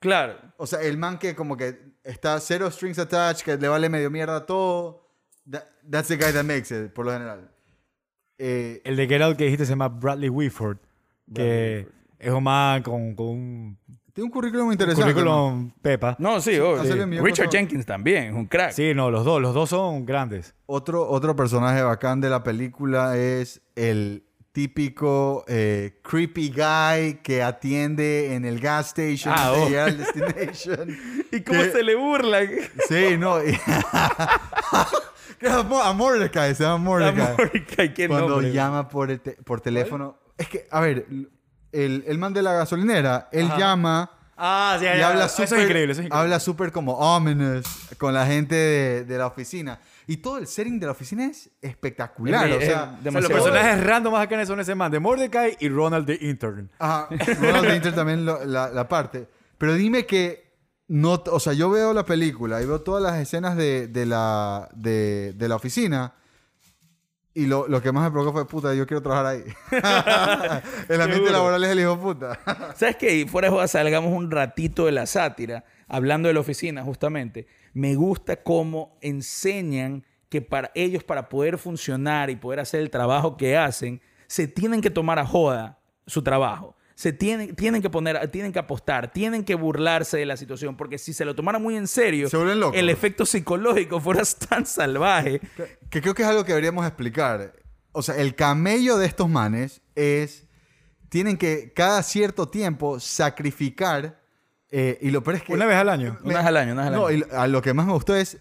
Claro. 0.00 0.34
O 0.56 0.66
sea, 0.66 0.80
el 0.82 0.98
man 0.98 1.16
que 1.16 1.36
como 1.36 1.56
que 1.56 1.78
está 2.02 2.40
cero 2.40 2.68
strings 2.72 2.98
attached, 2.98 3.44
que 3.44 3.56
le 3.56 3.68
vale 3.68 3.88
medio 3.88 4.10
mierda 4.10 4.34
a 4.36 4.46
todo. 4.46 5.06
That- 5.48 5.64
that's 5.88 6.08
the 6.08 6.16
guy 6.16 6.32
that 6.32 6.42
makes 6.44 6.70
it, 6.74 6.92
por 6.92 7.06
lo 7.06 7.12
general. 7.12 7.48
Eh, 8.36 8.80
El 8.84 8.96
de 8.96 9.06
Get 9.06 9.22
Out 9.22 9.36
que 9.36 9.44
dijiste 9.44 9.64
se 9.64 9.70
llama 9.70 9.88
Bradley 9.88 10.28
Whitford, 10.28 10.78
que 11.32 11.86
es 12.18 12.30
un 12.32 12.42
man 12.42 12.82
con, 12.82 13.14
con 13.14 13.26
un 13.28 13.78
tiene 14.12 14.26
un 14.26 14.30
currículum 14.30 14.72
interesante. 14.72 15.08
¿no? 15.08 15.12
currículum 15.14 15.70
pepa. 15.82 16.16
No, 16.18 16.40
sí, 16.40 16.58
obvio. 16.58 17.22
Richard. 17.22 17.50
Jenkins 17.50 17.86
también, 17.86 18.34
un 18.34 18.46
crack. 18.46 18.72
Sí, 18.72 18.92
no, 18.94 19.10
los 19.10 19.24
dos, 19.24 19.40
los 19.40 19.54
dos 19.54 19.68
son 19.70 20.04
grandes. 20.06 20.54
Otro, 20.66 21.08
otro 21.08 21.36
personaje 21.36 21.82
bacán 21.82 22.20
de 22.20 22.30
la 22.30 22.42
película 22.42 23.16
es 23.16 23.60
el 23.76 24.24
típico 24.52 25.44
eh, 25.46 26.00
creepy 26.02 26.50
guy 26.50 27.20
que 27.22 27.40
atiende 27.42 28.34
en 28.34 28.44
el 28.44 28.58
gas 28.58 28.88
station 28.88 29.32
Ah, 29.36 29.52
oh. 29.52 29.66
al 29.78 29.96
destination. 29.98 30.88
¿Y 31.32 31.42
cómo 31.42 31.60
Que- 31.62 31.70
se 31.70 31.82
le 31.84 31.94
burlan? 31.94 32.48
Sí, 32.88 33.16
no. 33.16 33.36
a 33.36 33.42
Mo- 35.68 35.82
a 35.82 35.92
Mordecai, 35.92 36.54
se 36.54 36.64
llama 36.64 36.78
Mordecai. 36.78 37.36
Mordecai, 37.36 37.94
qué 37.94 38.08
Cuando 38.08 38.28
nombre. 38.28 38.52
llama 38.52 38.88
por, 38.88 39.10
el 39.10 39.20
te- 39.20 39.36
por 39.44 39.60
teléfono. 39.60 40.18
Es 40.36 40.48
que, 40.48 40.66
a 40.70 40.80
ver, 40.80 41.06
el, 41.72 42.04
el 42.06 42.18
man 42.18 42.32
de 42.32 42.42
la 42.42 42.52
gasolinera, 42.54 43.28
él 43.32 43.46
Ajá. 43.46 43.58
llama 43.58 44.10
Ah, 44.42 44.76
sí, 44.78 44.86
Y 44.86 44.88
habla 45.02 45.26
Eso 45.26 45.42
súper 45.44 45.58
es 45.58 45.64
increíble, 45.66 45.92
eso 45.92 46.00
es 46.00 46.06
increíble. 46.06 46.16
habla 46.24 46.40
súper 46.40 46.72
como 46.72 46.94
ominous 46.94 47.66
con 47.98 48.14
la 48.14 48.24
gente 48.26 48.54
de, 48.54 49.04
de 49.04 49.18
la 49.18 49.26
oficina. 49.26 49.78
Y 50.06 50.16
todo 50.16 50.38
el 50.38 50.46
setting 50.46 50.80
de 50.80 50.86
la 50.86 50.92
oficina 50.92 51.26
es 51.26 51.50
espectacular. 51.60 52.48
Es- 52.48 52.56
o 52.56 52.58
es 52.60 52.64
sea, 52.66 52.98
O 52.98 53.02
sea, 53.02 53.20
los 53.20 53.30
personajes 53.30 53.84
random 53.84 54.12
más 54.14 54.22
acá 54.24 54.46
son 54.46 54.58
ese 54.58 54.74
man 54.74 54.90
de 54.90 54.98
Mordecai 54.98 55.58
y 55.60 55.68
Ronald 55.68 56.06
the 56.06 56.18
Intern. 56.26 56.70
Ajá, 56.78 57.08
Ronald 57.38 57.66
Danger 57.68 57.94
también 57.94 58.24
lo- 58.24 58.42
la, 58.46 58.70
la 58.70 58.88
parte. 58.88 59.28
Pero 59.58 59.74
dime 59.74 60.06
que 60.06 60.48
no, 60.88 61.22
o 61.30 61.38
sea, 61.38 61.52
yo 61.52 61.68
veo 61.68 61.92
la 61.92 62.06
película 62.06 62.62
y 62.62 62.66
veo 62.66 62.80
todas 62.80 63.02
las 63.02 63.20
escenas 63.20 63.56
de, 63.56 63.88
de 63.88 64.06
la, 64.06 64.68
de, 64.74 65.34
de 65.34 65.48
la 65.48 65.56
oficina 65.56 66.14
y 67.32 67.46
lo, 67.46 67.68
lo 67.68 67.80
que 67.80 67.92
más 67.92 68.04
me 68.04 68.10
provocó 68.10 68.32
fue, 68.32 68.46
puta, 68.48 68.74
yo 68.74 68.86
quiero 68.86 69.02
trabajar 69.02 69.26
ahí. 69.26 69.44
el 70.88 71.00
ambiente 71.00 71.28
Seguro. 71.28 71.32
laboral 71.32 71.64
es 71.64 71.70
el 71.70 71.80
hijo 71.80 71.98
puta. 71.98 72.38
¿Sabes 72.76 72.96
qué? 72.96 73.16
Y 73.16 73.28
fuera 73.28 73.48
de 73.48 73.54
joda, 73.54 73.68
salgamos 73.68 74.12
un 74.12 74.30
ratito 74.30 74.86
de 74.86 74.92
la 74.92 75.06
sátira, 75.06 75.64
hablando 75.86 76.28
de 76.28 76.34
la 76.34 76.40
oficina, 76.40 76.82
justamente. 76.82 77.46
Me 77.72 77.94
gusta 77.94 78.42
cómo 78.42 78.98
enseñan 79.00 80.04
que 80.28 80.42
para 80.42 80.70
ellos, 80.74 81.04
para 81.04 81.28
poder 81.28 81.58
funcionar 81.58 82.30
y 82.30 82.36
poder 82.36 82.60
hacer 82.60 82.80
el 82.80 82.90
trabajo 82.90 83.36
que 83.36 83.56
hacen, 83.56 84.00
se 84.26 84.46
tienen 84.46 84.80
que 84.80 84.90
tomar 84.90 85.18
a 85.18 85.26
joda 85.26 85.78
su 86.06 86.22
trabajo. 86.22 86.76
Se 87.00 87.14
tienen, 87.14 87.56
tienen 87.56 87.80
que 87.80 87.88
poner, 87.88 88.30
tienen 88.30 88.52
que 88.52 88.58
apostar, 88.58 89.10
tienen 89.10 89.42
que 89.42 89.54
burlarse 89.54 90.18
de 90.18 90.26
la 90.26 90.36
situación, 90.36 90.76
porque 90.76 90.98
si 90.98 91.14
se 91.14 91.24
lo 91.24 91.34
tomaran 91.34 91.62
muy 91.62 91.74
en 91.74 91.88
serio, 91.88 92.28
Se 92.28 92.36
vuelven 92.36 92.60
locos. 92.60 92.78
el 92.78 92.90
efecto 92.90 93.24
psicológico 93.24 94.00
fuera 94.00 94.20
tan 94.50 94.66
salvaje. 94.66 95.40
que 95.88 96.02
creo 96.02 96.12
que 96.12 96.24
es 96.24 96.28
algo 96.28 96.44
que 96.44 96.52
deberíamos 96.52 96.86
explicar. 96.86 97.54
O 97.92 98.02
sea, 98.02 98.16
el 98.16 98.34
camello 98.34 98.98
de 98.98 99.06
estos 99.06 99.30
manes 99.30 99.80
es, 99.94 100.44
tienen 101.08 101.38
que 101.38 101.72
cada 101.74 102.02
cierto 102.02 102.48
tiempo 102.50 103.00
sacrificar, 103.00 104.20
eh, 104.70 104.98
y 105.00 105.10
lo 105.10 105.22
peor 105.24 105.36
es 105.36 105.42
que... 105.44 105.54
Una 105.54 105.64
vez 105.64 105.76
al 105.76 105.88
año. 105.88 106.18
Una 106.22 106.36
vez 106.40 106.44
al 106.46 106.56
año, 106.58 106.72
una 106.74 106.82
vez 106.82 106.88
al 106.92 106.96
No, 106.98 107.06
año. 107.06 107.16
y 107.16 107.34
a 107.34 107.46
lo 107.46 107.62
que 107.62 107.72
más 107.72 107.86
me 107.86 107.94
gustó 107.94 108.14
es 108.14 108.36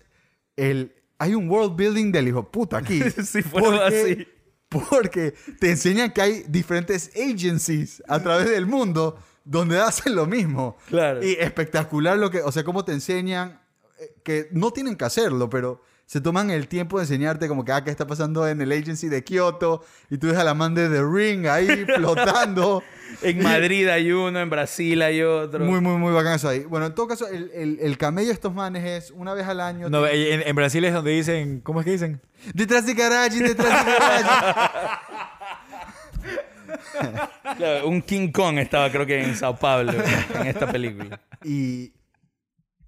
el 0.57 0.93
hay 1.17 1.33
un 1.33 1.49
world 1.49 1.77
building 1.77 2.11
del 2.11 2.27
hijo 2.27 2.51
puta 2.51 2.77
aquí. 2.79 3.01
Si 3.25 3.41
fuera 3.41 3.87
así. 3.87 4.27
Porque 4.69 5.33
te 5.59 5.71
enseñan 5.71 6.11
que 6.11 6.21
hay 6.21 6.43
diferentes 6.47 7.11
agencies 7.15 8.03
a 8.07 8.21
través 8.21 8.49
del 8.49 8.67
mundo 8.67 9.17
donde 9.43 9.79
hacen 9.79 10.15
lo 10.15 10.27
mismo. 10.27 10.77
Claro. 10.87 11.23
Y 11.23 11.33
espectacular 11.39 12.17
lo 12.17 12.29
que, 12.29 12.41
o 12.41 12.51
sea, 12.51 12.63
cómo 12.63 12.85
te 12.85 12.91
enseñan 12.93 13.59
eh, 13.99 14.13
que 14.23 14.47
no 14.51 14.71
tienen 14.71 14.95
que 14.95 15.05
hacerlo, 15.05 15.49
pero 15.49 15.81
se 16.09 16.21
toman 16.21 16.49
el 16.49 16.67
tiempo 16.67 16.97
de 16.97 17.03
enseñarte 17.03 17.47
como 17.47 17.63
que, 17.63 17.71
ah, 17.71 17.83
¿qué 17.83 17.91
está 17.91 18.07
pasando 18.07 18.47
en 18.47 18.59
el 18.61 18.71
agency 18.71 19.09
de 19.09 19.23
Kioto? 19.23 19.85
Y 20.09 20.17
tú 20.17 20.25
ves 20.25 20.37
a 20.37 20.43
la 20.43 20.55
man 20.55 20.73
de 20.73 20.89
The 20.89 21.03
Ring 21.03 21.45
ahí 21.45 21.85
flotando. 21.95 22.81
En 23.21 23.43
Madrid 23.43 23.87
hay 23.87 24.11
uno, 24.11 24.39
en 24.39 24.49
Brasil 24.49 25.03
hay 25.03 25.21
otro. 25.21 25.63
Muy, 25.63 25.81
muy, 25.81 25.97
muy 25.97 26.11
bacán 26.11 26.33
eso 26.33 26.49
ahí. 26.49 26.61
Bueno, 26.61 26.87
en 26.87 26.95
todo 26.95 27.07
caso, 27.07 27.27
el, 27.27 27.51
el, 27.53 27.77
el 27.79 27.95
camello 27.99 28.29
de 28.29 28.33
estos 28.33 28.51
manes 28.51 28.85
es 28.85 29.11
una 29.11 29.35
vez 29.35 29.45
al 29.45 29.61
año. 29.61 29.87
No, 29.87 30.07
en, 30.07 30.41
en 30.47 30.55
Brasil 30.55 30.83
es 30.83 30.95
donde 30.95 31.11
dicen, 31.11 31.61
¿cómo 31.61 31.81
es 31.81 31.85
que 31.85 31.91
dicen? 31.91 32.19
Detrás 32.55 32.87
de 32.87 32.95
garage, 32.95 33.43
detrás 33.43 33.85
de. 33.85 33.91
Claro, 37.57 37.87
un 37.87 38.01
King 38.01 38.31
Kong 38.31 38.57
estaba 38.57 38.91
creo 38.91 39.05
que 39.05 39.23
en 39.23 39.35
Sao 39.35 39.55
Paulo 39.55 39.91
en 39.91 40.47
esta 40.47 40.71
película. 40.71 41.19
y 41.43 41.91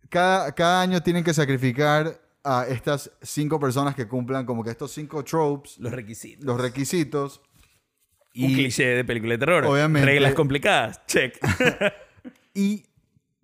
cada, 0.09 0.51
cada 0.53 0.81
año 0.81 1.01
tienen 1.01 1.23
que 1.23 1.33
sacrificar 1.33 2.19
a 2.43 2.65
estas 2.67 3.11
cinco 3.21 3.59
personas 3.59 3.95
que 3.95 4.07
cumplan 4.07 4.45
como 4.45 4.63
que 4.63 4.71
estos 4.71 4.91
cinco 4.91 5.23
tropes, 5.23 5.77
Los 5.77 5.91
requisitos. 5.91 6.43
los 6.45 6.59
requisitos. 6.59 7.41
Un 8.35 8.53
cliché 8.53 8.85
de 8.87 9.03
película 9.03 9.33
de 9.33 9.37
terror. 9.39 9.65
Obviamente. 9.65 10.05
Reglas 10.05 10.33
complicadas. 10.33 11.05
Check. 11.05 11.37
¿Y 12.53 12.85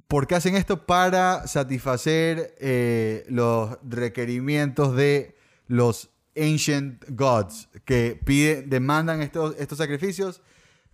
por 0.07 0.27
qué 0.27 0.35
hacen 0.35 0.55
esto? 0.55 0.85
Para 0.85 1.45
satisfacer 1.47 2.55
eh, 2.59 3.25
los 3.29 3.77
requerimientos 3.83 4.95
de 4.95 5.35
los 5.67 6.09
ancient 6.37 7.03
gods 7.09 7.67
que 7.83 8.19
piden, 8.23 8.69
demandan 8.69 9.21
estos, 9.21 9.55
estos 9.59 9.77
sacrificios 9.77 10.41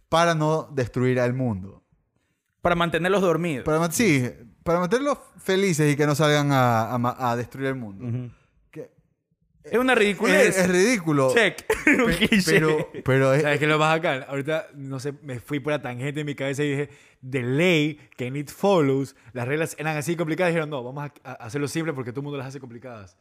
para 0.09 0.33
no 0.33 0.69
destruir 0.73 1.19
al 1.19 1.33
mundo. 1.33 1.83
Para 2.61 2.75
mantenerlos 2.75 3.21
dormidos. 3.21 3.65
Para, 3.65 3.91
sí, 3.91 4.29
para 4.63 4.79
mantenerlos 4.79 5.17
felices 5.37 5.91
y 5.93 5.95
que 5.95 6.05
no 6.05 6.15
salgan 6.15 6.51
a, 6.51 6.91
a 6.95 7.31
a 7.31 7.35
destruir 7.35 7.67
el 7.67 7.75
mundo. 7.75 8.05
Ujú. 8.05 8.31
Que- 8.71 8.89
Es 9.63 9.77
una 9.77 9.93
ridiculez. 9.95 10.49
es, 10.49 10.57
es 10.57 10.69
ridículo. 10.69 11.33
Check. 11.33 11.63
Pe-. 11.85 12.41
Pero, 12.45 12.89
pero 13.03 13.33
es- 13.33 13.41
¿Sabes 13.43 13.59
qué 13.59 13.65
es 13.65 13.71
lo 13.71 13.77
más 13.79 13.97
acá? 13.97 14.25
Ahorita, 14.29 14.67
no 14.75 14.99
sé, 14.99 15.13
me 15.21 15.39
fui 15.39 15.59
por 15.59 15.73
la 15.73 15.81
tangente 15.81 16.21
en 16.21 16.25
mi 16.25 16.35
cabeza 16.35 16.63
y 16.63 16.69
dije, 16.71 16.89
de 17.21 17.41
ley, 17.43 17.99
que 18.17 18.27
It 18.27 18.49
Follows, 18.51 19.15
las 19.33 19.47
reglas 19.47 19.75
eran 19.79 19.95
así 19.97 20.15
complicadas. 20.15 20.51
Y 20.51 20.53
dijeron, 20.53 20.69
no, 20.69 20.83
vamos 20.83 21.11
a, 21.23 21.29
a 21.29 21.33
hacerlo 21.45 21.67
simple 21.67 21.93
porque 21.93 22.11
todo 22.11 22.21
el 22.21 22.23
mundo 22.25 22.37
las 22.37 22.47
hace 22.47 22.59
complicadas. 22.59 23.17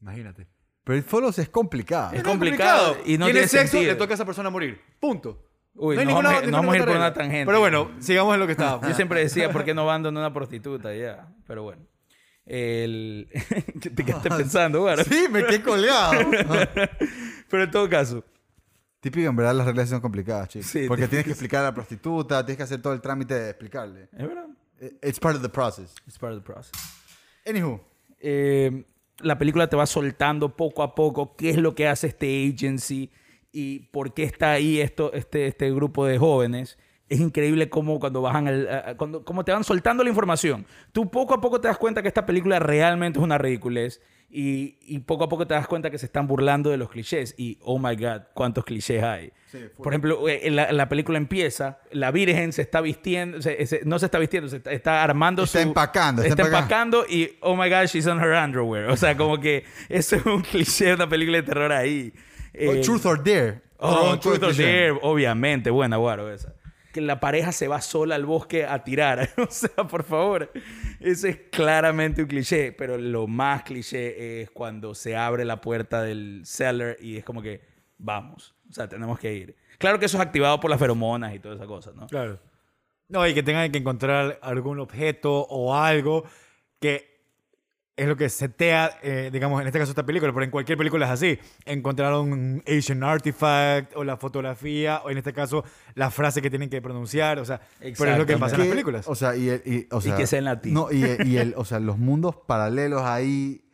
Imagínate. 0.00 0.46
pero 0.84 0.96
el 0.96 1.02
follows 1.02 1.38
es 1.38 1.48
complicado. 1.48 2.12
Es 2.14 2.22
complicado 2.22 2.96
y 3.04 3.18
no 3.18 3.26
Tiene 3.26 3.40
tiene 3.40 3.48
sexo, 3.48 3.72
sentido. 3.72 3.92
le 3.92 3.98
toca 3.98 4.12
a 4.12 4.14
esa 4.14 4.24
persona 4.24 4.48
morir. 4.48 4.80
Punto. 5.00 5.47
Uy, 5.78 5.96
hay 5.96 6.04
nos 6.04 6.14
ninguna- 6.14 6.30
vamos 6.32 6.48
a- 6.48 6.50
vamos 6.50 6.76
ir 6.76 6.84
por 6.84 6.96
una 6.96 7.12
tangente. 7.14 7.46
Pero 7.46 7.60
bueno, 7.60 7.90
sigamos 8.00 8.34
en 8.34 8.40
lo 8.40 8.46
que 8.46 8.52
estábamos. 8.52 8.86
Yo 8.88 8.94
siempre 8.94 9.20
decía, 9.20 9.48
¿por 9.52 9.64
qué 9.64 9.74
no 9.74 9.82
abandono 9.82 10.18
una 10.20 10.32
prostituta? 10.32 10.94
Ya. 10.94 11.28
Pero 11.46 11.62
bueno. 11.62 11.82
El... 12.44 13.28
¿Qué 13.80 13.90
te 13.90 14.04
quedaste 14.04 14.30
pensando, 14.30 14.80
bueno? 14.80 15.02
Sí, 15.04 15.26
me 15.30 15.44
quedé 15.44 15.62
colgado. 15.62 16.12
Pero 17.50 17.62
en 17.64 17.70
todo 17.70 17.88
caso. 17.88 18.24
Típico, 19.00 19.28
en 19.28 19.36
verdad 19.36 19.54
las 19.54 19.66
reglas 19.66 19.88
son 19.88 20.00
complicadas, 20.00 20.48
chicos. 20.48 20.66
Sí, 20.68 20.86
Porque 20.88 21.06
tienes 21.06 21.24
que 21.24 21.30
explicar 21.32 21.60
a 21.60 21.64
la 21.64 21.74
prostituta, 21.74 22.44
tienes 22.44 22.56
que 22.56 22.62
hacer 22.64 22.82
todo 22.82 22.92
el 22.94 23.00
trámite 23.00 23.34
de 23.34 23.50
explicarle. 23.50 24.08
Es 24.12 24.26
verdad. 24.26 24.46
It's 25.02 25.20
part 25.20 25.36
of 25.36 25.42
the 25.42 25.48
process. 25.48 25.94
It's 26.06 26.18
part 26.18 26.34
of 26.34 26.40
the 26.42 26.44
process. 26.46 26.72
Anywho, 27.46 27.80
eh, 28.20 28.84
la 29.20 29.38
película 29.38 29.68
te 29.68 29.76
va 29.76 29.86
soltando 29.86 30.56
poco 30.56 30.82
a 30.82 30.94
poco 30.94 31.36
qué 31.36 31.50
es 31.50 31.56
lo 31.58 31.74
que 31.74 31.86
hace 31.86 32.08
este 32.08 32.48
agency 32.52 33.10
y 33.52 33.80
por 33.90 34.14
qué 34.14 34.22
está 34.24 34.52
ahí 34.52 34.80
esto, 34.80 35.12
este, 35.12 35.46
este 35.46 35.70
grupo 35.72 36.06
de 36.06 36.18
jóvenes. 36.18 36.78
Es 37.08 37.20
increíble 37.20 37.70
cómo 37.70 37.98
cuando 38.00 38.20
bajan 38.20 38.48
el, 38.48 38.68
cuando, 38.98 39.24
cómo 39.24 39.42
te 39.42 39.50
van 39.52 39.64
soltando 39.64 40.04
la 40.04 40.10
información. 40.10 40.66
Tú 40.92 41.10
poco 41.10 41.32
a 41.32 41.40
poco 41.40 41.58
te 41.58 41.66
das 41.68 41.78
cuenta 41.78 42.02
que 42.02 42.08
esta 42.08 42.26
película 42.26 42.58
realmente 42.58 43.18
es 43.18 43.24
una 43.24 43.38
ridiculez 43.38 44.02
y, 44.28 44.76
y 44.82 44.98
poco 44.98 45.24
a 45.24 45.28
poco 45.30 45.46
te 45.46 45.54
das 45.54 45.66
cuenta 45.66 45.90
que 45.90 45.96
se 45.96 46.04
están 46.04 46.26
burlando 46.26 46.68
de 46.68 46.76
los 46.76 46.90
clichés 46.90 47.34
y 47.38 47.56
oh 47.62 47.78
my 47.78 47.96
god, 47.96 48.24
cuántos 48.34 48.62
clichés 48.66 49.02
hay. 49.02 49.32
Sí. 49.46 49.58
Por 49.78 49.94
ejemplo, 49.94 50.28
eh, 50.28 50.50
la, 50.50 50.70
la 50.70 50.86
película 50.90 51.16
empieza, 51.16 51.78
la 51.92 52.10
Virgen 52.10 52.52
se 52.52 52.60
está 52.60 52.82
vistiendo, 52.82 53.40
se- 53.40 53.64
se- 53.66 53.80
no 53.86 53.98
se 53.98 54.04
está 54.04 54.18
vistiendo, 54.18 54.50
se 54.50 54.58
está, 54.58 54.72
está 54.72 55.02
armando 55.02 55.44
Está 55.44 55.62
su... 55.62 55.68
empacando, 55.68 56.20
está 56.20 56.34
Está 56.42 56.42
empacando. 56.58 57.04
empacando 57.06 57.06
y 57.08 57.38
oh 57.40 57.56
my 57.56 57.70
god, 57.70 57.86
she's 57.86 58.06
on 58.06 58.20
her 58.20 58.32
underwear. 58.34 58.90
O 58.90 58.96
sea, 58.98 59.16
como 59.16 59.40
que 59.40 59.64
eso 59.88 60.16
es 60.16 60.26
un 60.26 60.42
cliché 60.42 60.88
de 60.88 60.94
una 60.96 61.08
película 61.08 61.38
de 61.38 61.42
terror 61.44 61.72
ahí. 61.72 62.12
Oh, 62.66 62.72
Eh, 62.74 62.80
Truth 62.80 63.06
or 63.06 63.22
Dare. 63.22 63.62
Oh, 63.78 64.18
Truth 64.18 64.42
or. 64.42 64.56
Dare, 64.56 64.90
obviamente, 65.02 65.70
buena, 65.70 65.96
guaro 65.96 66.32
esa. 66.32 66.54
Que 66.92 67.00
la 67.00 67.20
pareja 67.20 67.52
se 67.52 67.68
va 67.68 67.80
sola 67.80 68.14
al 68.14 68.24
bosque 68.24 68.64
a 68.64 68.82
tirar. 68.82 69.30
o 69.36 69.50
sea, 69.50 69.86
por 69.86 70.04
favor. 70.04 70.50
Ese 71.00 71.28
es 71.28 71.36
claramente 71.50 72.22
un 72.22 72.28
cliché, 72.28 72.72
pero 72.72 72.98
lo 72.98 73.26
más 73.26 73.62
cliché 73.62 74.42
es 74.42 74.50
cuando 74.50 74.94
se 74.94 75.16
abre 75.16 75.44
la 75.44 75.60
puerta 75.60 76.02
del 76.02 76.42
cellar 76.44 76.96
y 77.00 77.16
es 77.18 77.24
como 77.24 77.42
que 77.42 77.60
vamos. 77.98 78.54
O 78.68 78.72
sea, 78.72 78.88
tenemos 78.88 79.18
que 79.18 79.34
ir. 79.34 79.56
Claro 79.78 79.98
que 79.98 80.06
eso 80.06 80.16
es 80.16 80.22
activado 80.22 80.58
por 80.60 80.70
las 80.70 80.78
feromonas 80.80 81.34
y 81.34 81.38
toda 81.38 81.54
esa 81.54 81.66
cosa, 81.66 81.92
¿no? 81.94 82.06
Claro. 82.06 82.40
No, 83.08 83.26
y 83.26 83.32
que 83.32 83.42
tengan 83.42 83.70
que 83.70 83.78
encontrar 83.78 84.38
algún 84.42 84.80
objeto 84.80 85.46
o 85.48 85.74
algo 85.74 86.24
que 86.80 87.17
es 87.98 88.06
lo 88.08 88.16
que 88.16 88.28
setea, 88.28 88.98
eh, 89.02 89.28
digamos, 89.32 89.60
en 89.60 89.66
este 89.66 89.78
caso 89.78 89.90
esta 89.90 90.06
película, 90.06 90.32
pero 90.32 90.44
en 90.44 90.50
cualquier 90.50 90.78
película 90.78 91.04
es 91.06 91.12
así. 91.12 91.38
Encontrar 91.66 92.14
un 92.14 92.62
Asian 92.66 93.02
artifact 93.02 93.94
o 93.96 94.04
la 94.04 94.16
fotografía 94.16 95.02
o 95.04 95.10
en 95.10 95.18
este 95.18 95.32
caso 95.32 95.64
la 95.94 96.10
frase 96.10 96.40
que 96.40 96.48
tienen 96.48 96.70
que 96.70 96.80
pronunciar, 96.80 97.38
o 97.38 97.44
sea, 97.44 97.60
pero 97.80 98.12
es 98.12 98.18
lo 98.18 98.24
que 98.26 98.38
pasa 98.38 98.54
en 98.54 98.60
las 98.60 98.66
Que- 98.68 98.72
películas. 98.72 99.08
O 99.08 99.14
sea, 99.14 99.36
y, 99.36 99.48
el- 99.50 99.62
y- 99.66 99.86
o 99.90 100.00
sea, 100.00 100.16
que 100.16 100.26
sea 100.26 100.38
en 100.38 100.44
latín. 100.46 100.72
No, 100.74 100.90
y, 100.90 101.04
y 101.24 101.36
el, 101.38 101.54
o 101.56 101.64
sea, 101.64 101.80
los 101.80 101.98
mundos 101.98 102.36
paralelos 102.46 103.02
ahí, 103.02 103.64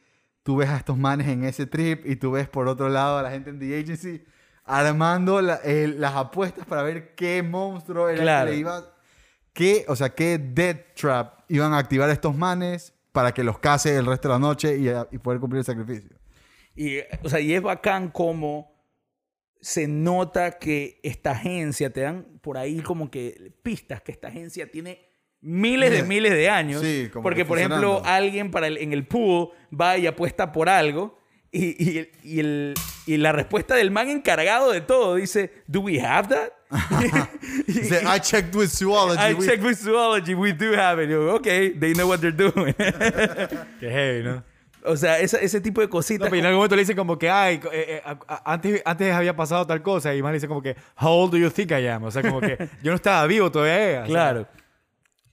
tú 0.42 0.56
ves 0.56 0.68
a 0.70 0.76
estos 0.78 0.96
manes 0.98 1.28
en 1.28 1.44
ese 1.44 1.66
trip 1.66 2.04
y 2.06 2.16
tú 2.16 2.32
ves 2.32 2.48
por 2.48 2.66
otro 2.68 2.88
lado 2.88 3.18
a 3.18 3.22
la 3.22 3.30
gente 3.30 3.50
en 3.50 3.58
The 3.58 3.78
Agency 3.80 4.24
armando 4.64 5.40
la- 5.42 5.56
el- 5.56 6.00
las 6.00 6.14
apuestas 6.14 6.66
para 6.66 6.82
ver 6.82 7.14
qué 7.14 7.42
monstruo 7.42 8.08
era 8.08 8.16
el 8.18 8.22
Claro. 8.22 8.46
que 8.46 8.52
le 8.52 8.58
iba... 8.58 8.90
Qué, 9.52 9.84
o 9.86 9.94
sea, 9.94 10.08
qué 10.10 10.38
death 10.38 10.94
trap 10.96 11.40
iban 11.48 11.74
a 11.74 11.78
activar 11.78 12.10
estos 12.10 12.34
manes 12.36 12.92
para 13.14 13.32
que 13.32 13.44
los 13.44 13.60
case 13.60 13.96
el 13.96 14.06
resto 14.06 14.26
de 14.26 14.34
la 14.34 14.38
noche 14.40 14.76
y, 14.76 14.88
y 15.14 15.18
poder 15.18 15.38
cumplir 15.38 15.60
el 15.60 15.64
sacrificio. 15.64 16.10
Y, 16.74 16.98
o 17.22 17.28
sea, 17.28 17.38
y 17.38 17.54
es 17.54 17.62
bacán 17.62 18.10
como 18.10 18.74
se 19.60 19.86
nota 19.86 20.58
que 20.58 20.98
esta 21.04 21.30
agencia, 21.30 21.90
te 21.90 22.00
dan 22.00 22.24
por 22.42 22.58
ahí 22.58 22.80
como 22.80 23.10
que 23.12 23.52
pistas 23.62 24.02
que 24.02 24.10
esta 24.10 24.26
agencia 24.28 24.68
tiene 24.68 25.00
miles 25.40 25.92
de 25.92 26.02
miles 26.02 26.32
de 26.32 26.50
años. 26.50 26.82
Sí, 26.82 27.08
como 27.12 27.22
porque, 27.22 27.42
que 27.42 27.44
por 27.44 27.58
ejemplo, 27.58 28.02
alguien 28.04 28.50
para 28.50 28.66
el- 28.66 28.78
en 28.78 28.92
el 28.92 29.06
pool 29.06 29.50
va 29.72 29.96
y 29.96 30.08
apuesta 30.08 30.50
por 30.50 30.68
algo 30.68 31.16
Y, 31.56 31.76
y, 31.78 31.98
el- 31.98 32.10
y, 32.24 32.40
el- 32.40 32.74
y 33.06 33.16
la 33.18 33.30
respuesta 33.30 33.76
del 33.76 33.92
man 33.92 34.08
encargado 34.10 34.72
de 34.72 34.80
todo 34.80 35.14
dice, 35.14 35.52
¿Do 35.68 35.80
we 35.82 36.00
have 36.00 36.28
that? 36.28 36.50
Dice, 37.68 38.02
I 38.04 38.18
checked 38.18 38.54
with 38.56 38.68
zoology. 38.70 39.22
I 39.22 39.34
we- 39.34 39.46
checked 39.46 39.62
with 39.64 39.78
zoology, 39.78 40.34
we 40.34 40.52
do 40.52 40.72
have 40.74 41.00
it. 41.02 41.10
Yo, 41.10 41.32
okay, 41.36 41.70
they 41.70 41.92
know 41.92 42.08
what 42.08 42.18
they're 42.20 42.32
doing. 42.36 42.74
Qué 43.80 43.88
heavy, 43.90 44.24
¿no? 44.24 44.42
o 44.86 44.96
sea, 44.96 45.18
esa- 45.20 45.38
ese 45.38 45.60
tipo 45.60 45.80
de 45.80 45.88
cositas. 45.88 46.26
No, 46.26 46.30
pero 46.30 46.40
en 46.40 46.46
algún 46.46 46.58
momento 46.58 46.76
le 46.76 46.82
dicen 46.82 46.96
como 46.96 47.16
que, 47.18 47.30
ay, 47.30 47.58
eh, 47.72 48.02
eh, 48.04 48.16
antes, 48.44 48.82
antes 48.84 49.12
había 49.14 49.34
pasado 49.34 49.66
tal 49.66 49.80
cosa. 49.80 50.14
Y 50.14 50.22
más 50.22 50.30
le 50.32 50.36
dice 50.36 50.48
como 50.48 50.60
que, 50.60 50.76
how 51.00 51.10
old 51.10 51.30
do 51.32 51.38
you 51.38 51.48
think 51.50 51.70
I 51.70 51.86
am? 51.86 52.02
O 52.04 52.10
sea, 52.10 52.20
como 52.22 52.40
que 52.40 52.58
yo 52.82 52.90
no 52.90 52.96
estaba 52.96 53.26
vivo 53.26 53.50
todavía. 53.50 54.00
o 54.02 54.04
sea, 54.04 54.04
Claro. 54.06 54.46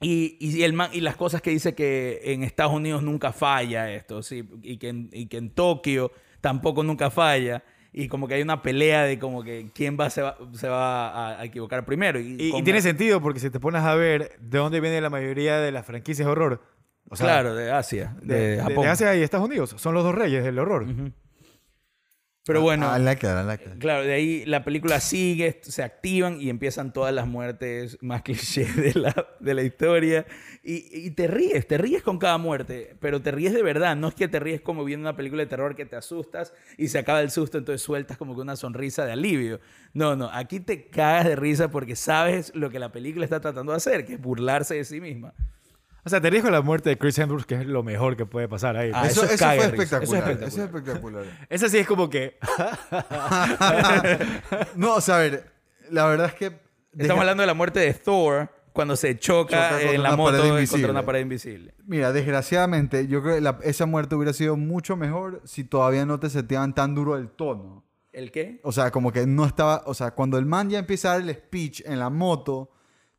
Y, 0.02 0.36
y, 0.40 0.64
el 0.64 0.74
man- 0.74 0.90
y 0.92 1.02
las 1.02 1.16
cosas 1.16 1.42
que 1.42 1.52
dice 1.52 1.76
que 1.76 2.20
en 2.26 2.44
Estados 2.44 2.74
Unidos 2.74 3.04
nunca 3.04 3.32
falla 3.32 3.92
esto, 3.92 4.24
sí, 4.24 4.44
y 4.64 4.78
que 4.78 4.90
en, 4.90 5.10
y 5.14 5.28
que 5.28 5.38
en 5.38 5.52
Tokio 5.52 6.12
tampoco 6.42 6.84
nunca 6.84 7.10
falla. 7.12 7.64
Y 7.94 8.08
como 8.08 8.28
que 8.28 8.36
hay 8.36 8.42
una 8.42 8.62
pelea 8.62 9.04
de 9.04 9.20
como 9.20 9.44
que 9.44 9.70
quién 9.76 9.98
va, 10.00 10.10
se, 10.10 10.22
va, 10.22 10.38
se 10.54 10.68
va 10.70 11.40
a, 11.40 11.46
equivocar 11.46 11.86
primero. 11.86 12.20
Y, 12.20 12.36
Y, 12.40 12.48
y 12.48 12.52
como- 12.52 12.64
tiene 12.64 12.82
sentido 12.82 13.22
porque 13.22 13.40
si 13.40 13.50
te 13.50 13.60
pones 13.60 13.84
a 13.84 13.94
ver 13.96 14.38
de 14.40 14.58
dónde 14.58 14.80
viene 14.80 15.02
la 15.02 15.10
mayoría 15.10 15.60
de 15.60 15.72
las 15.72 15.86
franquicias 15.86 16.26
de 16.26 16.32
horror. 16.32 16.62
O 17.10 17.16
sea, 17.18 17.26
claro, 17.28 17.54
de 17.54 17.70
Asia, 17.72 18.16
de, 18.24 18.60
Japón. 18.62 18.84
de 18.86 18.88
Asia 18.90 19.16
y 19.18 19.22
Estados 19.22 19.46
Unidos. 19.46 19.76
Son 19.78 19.94
los 19.94 20.04
dos 20.06 20.16
reyes 20.16 20.44
del 20.46 20.58
horror. 20.58 20.88
Pero 22.44 22.62
bueno, 22.62 22.92
I 22.96 23.00
like 23.00 23.22
that, 23.22 23.44
I 23.44 23.46
like 23.46 23.64
that. 23.64 23.78
claro, 23.78 24.04
de 24.04 24.14
ahí 24.14 24.46
la 24.46 24.64
película 24.64 25.00
sigue, 25.00 25.60
se 25.62 25.84
activan 25.84 26.42
y 26.42 26.50
empiezan 26.50 26.92
todas 26.92 27.14
las 27.14 27.28
muertes 27.28 28.00
más 28.02 28.22
clichés 28.24 28.76
de 28.76 29.00
la, 29.00 29.28
de 29.40 29.54
la 29.54 29.62
historia. 29.62 30.26
Y, 30.64 30.88
y 30.92 31.12
te 31.12 31.28
ríes, 31.28 31.68
te 31.68 31.78
ríes 31.78 32.02
con 32.02 32.18
cada 32.18 32.40
muerte, 32.40 32.96
pero 33.00 33.22
te 33.22 33.30
ríes 33.30 33.54
de 33.54 33.62
verdad. 33.62 33.96
No 33.96 34.08
es 34.08 34.16
que 34.16 34.28
te 34.28 34.40
ríes 34.40 34.62
como 34.62 34.84
viendo 34.84 35.08
una 35.08 35.16
película 35.16 35.44
de 35.44 35.48
terror 35.50 35.76
que 35.76 35.86
te 35.86 35.96
asustas 35.96 36.52
y 36.78 36.88
se 36.88 36.98
acaba 36.98 37.22
el 37.22 37.30
susto, 37.30 37.60
entonces 37.60 37.84
sueltas 37.84 38.18
como 38.18 38.34
que 38.34 38.42
una 38.42 38.56
sonrisa 38.56 39.06
de 39.06 39.12
alivio. 39.12 39.60
No, 39.94 40.16
no, 40.16 40.28
aquí 40.34 40.60
te 40.60 40.88
cagas 40.88 41.26
de 41.28 41.36
risa 41.36 41.70
porque 41.70 41.96
sabes 41.96 42.52
lo 42.56 42.72
que 42.72 42.80
la 42.80 42.92
película 42.92 43.24
está 43.24 43.40
tratando 43.40 43.72
de 43.72 43.78
hacer, 43.78 44.04
que 44.04 44.14
es 44.14 44.22
burlarse 44.22 44.74
de 44.76 44.84
sí 44.84 45.00
misma. 45.00 45.36
O 46.04 46.10
sea, 46.10 46.20
te 46.20 46.30
ríes 46.30 46.44
con 46.44 46.52
la 46.52 46.62
muerte 46.62 46.90
de 46.90 46.98
Chris 46.98 47.18
Hemsworth, 47.20 47.46
que 47.46 47.56
es 47.56 47.66
lo 47.68 47.84
mejor 47.84 48.18
que 48.18 48.26
puede 48.26 48.48
pasar 48.48 48.76
ahí. 48.76 48.92
Ah, 48.94 49.08
eso, 49.08 49.24
eso 49.24 49.34
es 49.34 49.42
eso 49.42 49.46
fue. 49.46 49.56
Eso 49.56 49.64
es 49.64 49.74
espectacular. 49.74 50.32
Eso 50.32 50.46
es 50.46 50.58
espectacular. 50.58 51.24
Esa 51.50 51.70
sí 51.70 51.78
es 51.78 51.88
como 51.88 52.10
que... 52.10 52.38
no, 54.76 54.96
o 54.96 55.02
sea, 55.02 55.16
a 55.16 55.20
ver, 55.20 55.52
la 55.90 56.06
verdad 56.06 56.28
es 56.28 56.34
que... 56.34 56.50
deja- 56.50 56.62
Estamos 57.04 57.22
hablando 57.22 57.42
de 57.42 57.48
la 57.48 57.54
muerte 57.54 57.80
de 57.80 57.94
Thor 57.94 58.50
cuando 58.74 58.96
se 58.96 59.18
choca, 59.20 59.82
en 59.82 60.02
la 60.02 60.16
moto 60.16 60.42
contra 60.70 60.92
una 60.92 61.06
pared 61.06 61.22
invisible. 61.22 61.74
Mira, 61.86 62.14
desgraciadamente, 62.14 63.08
yo 63.08 63.22
creo 63.22 63.36
que 63.36 63.42
la- 63.42 63.60
esa 63.64 63.86
muerte 63.86 64.16
hubiera 64.16 64.34
sido 64.34 64.56
mucho 64.56 64.96
mejor 64.96 65.42
si 65.46 65.64
todavía 65.64 66.06
no 66.06 66.20
te 66.20 66.30
seteaban 66.30 66.74
tan 66.74 66.96
duro 66.96 67.18
el 67.18 67.30
tono. 67.30 67.84
¿El 68.14 68.32
qué? 68.32 68.60
O 68.64 68.72
sea, 68.72 68.92
como 68.92 69.12
que 69.12 69.26
no 69.26 69.46
estaba... 69.46 69.84
O 69.86 69.94
sea, 69.94 70.12
cuando 70.12 70.38
el 70.38 70.46
man 70.46 70.70
ya 70.70 70.80
empieza 70.80 71.10
a 71.10 71.20
dar 71.20 71.30
el 71.30 71.36
speech 71.36 71.82
en 71.86 72.00
la 72.00 72.10
moto, 72.10 72.72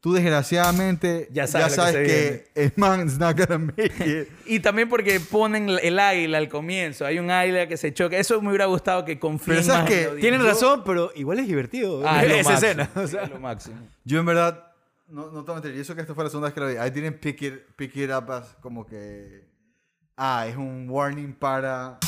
tú 0.02 0.12
desgraciadamente 0.12 1.28
Ya 1.30 1.44
ya 1.44 1.46
sabes 1.46 1.74
sabes, 1.76 1.94
lo 1.94 2.00
que 2.00 2.50
que, 2.52 2.64
el 2.64 2.72
man 2.76 3.06
is 3.06 3.18
not 3.18 3.38
gonna 3.38 3.56
make 3.58 3.92
it. 4.04 4.28
Y 4.46 4.58
también 4.60 4.88
porque 4.88 5.20
ponen 5.20 5.70
el 5.70 5.98
águila 5.98 6.38
al 6.38 6.48
comienzo. 6.48 7.06
Hay 7.06 7.18
un 7.20 7.30
águila 7.30 7.68
que 7.68 7.76
se 7.76 7.94
choca. 7.94 8.18
Eso 8.18 8.42
me 8.42 8.48
hubiera 8.48 8.66
gustado 8.66 9.04
que 9.04 9.18
confíen 9.18 9.58
Pero 9.58 9.62
¿sabes 9.62 9.90
audiencia. 9.90 10.20
Tienen 10.20 10.40
Yo- 10.40 10.46
razón, 10.48 10.82
pero 10.84 11.12
igual 11.14 11.38
es 11.38 11.46
divertido. 11.46 12.02
Ah, 12.04 12.22
es 12.24 12.28
lo 12.28 12.34
esa 12.34 12.50
máximo. 12.50 12.70
escena. 12.70 12.90
o 13.02 13.06
sea. 13.06 13.22
Es 13.22 13.30
lo 13.30 13.38
máximo. 13.40 13.76
Yo 14.04 14.18
en 14.18 14.26
verdad, 14.26 14.66
no, 15.06 15.30
no 15.30 15.44
te 15.44 15.52
voy 15.52 15.60
a 15.60 15.62
mentir, 15.62 15.76
y 15.76 15.80
eso 15.80 15.94
que 15.94 16.00
esta 16.00 16.14
fue 16.14 16.24
la 16.24 16.30
segunda 16.30 16.48
vez 16.48 16.54
que 16.54 16.60
la 16.60 16.66
vi, 16.66 16.74
I 16.88 16.90
didn't 16.90 17.20
pick 17.20 17.40
it, 17.42 17.54
pick 17.76 17.96
it 17.96 18.10
up 18.10 18.30
as 18.32 18.56
como 18.60 18.84
que, 18.84 19.46
ah, 20.16 20.46
es 20.48 20.56
un 20.56 20.86
warning 20.90 21.32
para... 21.32 21.98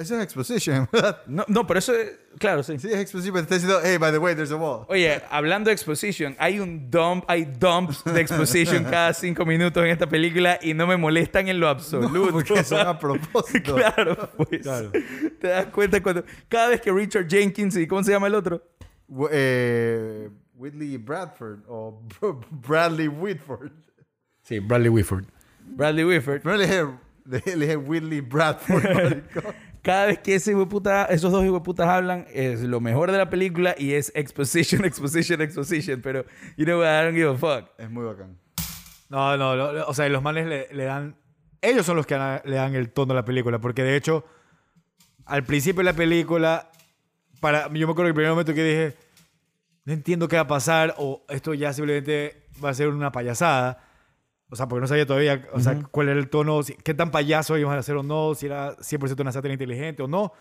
Eso 0.00 0.16
es 0.16 0.22
exposition, 0.24 0.88
¿verdad? 0.92 1.20
No, 1.26 1.44
no, 1.46 1.66
pero 1.66 1.78
eso 1.78 1.94
es... 1.94 2.18
Claro, 2.38 2.62
sí. 2.62 2.78
Sí, 2.78 2.88
es 2.88 2.96
exposition, 2.96 3.34
pero 3.34 3.46
te 3.46 3.54
está 3.56 3.66
diciendo, 3.66 3.80
hey, 3.84 3.98
by 3.98 4.10
the 4.10 4.18
way, 4.18 4.34
there's 4.34 4.50
a 4.50 4.56
wall. 4.56 4.86
Oye, 4.88 5.20
hablando 5.30 5.68
de 5.68 5.74
exposition, 5.74 6.34
hay 6.38 6.58
un 6.58 6.90
dump, 6.90 7.24
hay 7.28 7.44
dumps 7.44 8.02
de 8.04 8.18
exposition 8.18 8.84
cada 8.90 9.12
cinco 9.12 9.44
minutos 9.44 9.84
en 9.84 9.90
esta 9.90 10.08
película 10.08 10.58
y 10.62 10.72
no 10.72 10.86
me 10.86 10.96
molestan 10.96 11.48
en 11.48 11.60
lo 11.60 11.68
absoluto. 11.68 12.32
Porque 12.32 12.64
son 12.64 12.86
a 12.86 12.98
propósito. 12.98 13.74
claro, 13.76 14.30
pues. 14.38 14.62
Te 15.38 15.48
das 15.48 15.66
cuenta 15.66 16.02
cuando... 16.02 16.24
Cada 16.48 16.68
vez 16.68 16.80
que 16.80 16.90
Richard 16.90 17.28
Jenkins 17.28 17.76
y... 17.76 17.86
¿Cómo 17.86 18.02
se 18.02 18.12
llama 18.12 18.28
el 18.28 18.34
otro? 18.36 18.62
Eh, 19.30 20.30
Whitley 20.54 20.96
Bradford 20.96 21.58
o 21.68 22.02
Br- 22.20 22.46
Bradley 22.50 23.08
Whitford. 23.08 23.72
Sí, 24.44 24.60
Bradley 24.60 24.88
Whitford. 24.88 25.24
Bradley 25.66 26.04
Whitford. 26.04 26.40
Pero 26.42 26.56
le 26.56 26.66
dije, 26.66 26.86
le 27.56 27.66
dije 27.66 27.76
Whitley 27.76 28.20
Bradford. 28.22 29.24
Cada 29.82 30.06
vez 30.06 30.18
que 30.18 30.34
ese 30.34 30.52
esos 30.52 31.32
dos 31.32 31.44
hijueputas 31.44 31.88
hablan, 31.88 32.26
es 32.32 32.60
lo 32.60 32.80
mejor 32.80 33.10
de 33.12 33.18
la 33.18 33.30
película 33.30 33.74
y 33.78 33.92
es 33.94 34.12
exposition, 34.14 34.84
exposition, 34.84 35.40
exposition. 35.40 36.02
Pero, 36.02 36.24
you 36.56 36.64
know 36.66 36.80
what, 36.80 36.86
I 36.88 37.04
don't 37.04 37.14
give 37.16 37.30
a 37.30 37.36
fuck. 37.36 37.70
es 37.78 37.90
muy 37.90 38.04
bacán. 38.04 38.38
No, 39.08 39.36
no, 39.36 39.56
lo- 39.56 39.72
lo- 39.72 39.88
o 39.88 39.94
sea, 39.94 40.08
los 40.08 40.22
manes 40.22 40.46
le, 40.46 40.68
le 40.72 40.84
dan... 40.84 41.16
Ellos 41.62 41.84
son 41.84 41.96
los 41.96 42.06
que 42.06 42.14
le 42.44 42.54
dan 42.56 42.74
el 42.74 42.90
tono 42.90 43.12
a 43.12 43.16
la 43.16 43.24
película, 43.24 43.58
porque 43.58 43.82
de 43.82 43.96
hecho, 43.96 44.24
al 45.26 45.44
principio 45.44 45.80
de 45.80 45.84
la 45.84 45.92
película, 45.94 46.70
para, 47.40 47.64
yo 47.72 47.86
me 47.86 47.92
acuerdo 47.92 48.02
que 48.04 48.08
el 48.08 48.14
primer 48.14 48.30
momento 48.30 48.54
que 48.54 48.64
dije, 48.64 48.96
no 49.84 49.92
entiendo 49.92 50.26
qué 50.28 50.36
va 50.36 50.42
a 50.42 50.46
pasar, 50.46 50.94
o 50.98 51.24
esto 51.28 51.52
ya 51.54 51.72
simplemente 51.72 52.46
va 52.64 52.70
a 52.70 52.74
ser 52.74 52.88
una 52.88 53.12
payasada. 53.12 53.82
O 54.50 54.56
sea, 54.56 54.66
porque 54.66 54.80
no 54.80 54.86
sabía 54.88 55.06
todavía, 55.06 55.46
o 55.52 55.60
sea, 55.60 55.78
cuál 55.90 56.08
era 56.08 56.18
el 56.18 56.28
tono, 56.28 56.62
si- 56.62 56.74
qué 56.74 56.92
tan 56.92 57.10
payaso 57.10 57.56
iban 57.56 57.76
a 57.76 57.80
hacer 57.80 57.96
o 57.96 58.02
no, 58.02 58.34
si 58.34 58.46
era 58.46 58.76
100% 58.78 59.20
una 59.20 59.30
sátira 59.32 59.52
inteligente 59.54 60.02
o 60.02 60.08
no. 60.08 60.32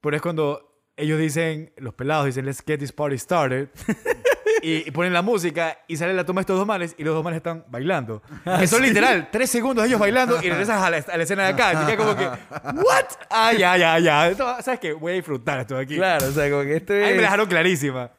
Pero 0.00 0.14
es 0.16 0.22
cuando 0.22 0.82
ellos 0.96 1.18
dicen, 1.18 1.72
los 1.76 1.94
pelados 1.94 2.26
dicen, 2.26 2.46
let's 2.46 2.62
get 2.66 2.78
this 2.78 2.92
party 2.92 3.18
started. 3.18 3.68
y, 4.62 4.86
y 4.88 4.90
ponen 4.92 5.12
la 5.12 5.22
música 5.22 5.78
y 5.88 5.96
sale 5.96 6.12
la 6.14 6.24
toma 6.24 6.40
de 6.40 6.42
estos 6.42 6.58
dos 6.58 6.66
manes 6.66 6.94
y 6.96 7.02
los 7.02 7.14
dos 7.14 7.24
manes 7.24 7.38
están 7.38 7.64
bailando. 7.68 8.22
Que 8.58 8.66
son 8.68 8.82
literal, 8.82 9.28
tres 9.32 9.50
segundos 9.50 9.84
ellos 9.86 9.98
bailando 9.98 10.36
y 10.42 10.48
regresas 10.48 10.80
a 10.82 10.88
la, 10.90 10.98
a 10.98 11.16
la 11.16 11.22
escena 11.24 11.42
de 11.44 11.48
acá. 11.48 11.82
Y 11.82 11.86
te 11.86 11.96
como 11.96 12.14
que, 12.16 12.26
¿what? 12.26 13.04
Ah, 13.30 13.52
ya, 13.52 13.76
ya, 13.76 13.98
ya. 13.98 14.28
Esto- 14.28 14.56
¿Sabes 14.62 14.78
qué? 14.80 14.92
Voy 14.92 15.12
a 15.12 15.14
disfrutar 15.16 15.58
esto 15.60 15.74
de 15.74 15.82
aquí. 15.82 15.96
Claro, 15.96 16.26
o 16.28 16.30
sea, 16.30 16.48
como 16.50 16.62
que 16.62 16.76
esto 16.76 16.92
Ahí 16.92 17.00
me 17.00 17.10
es... 17.16 17.20
dejaron 17.22 17.46
clarísima. 17.48 18.10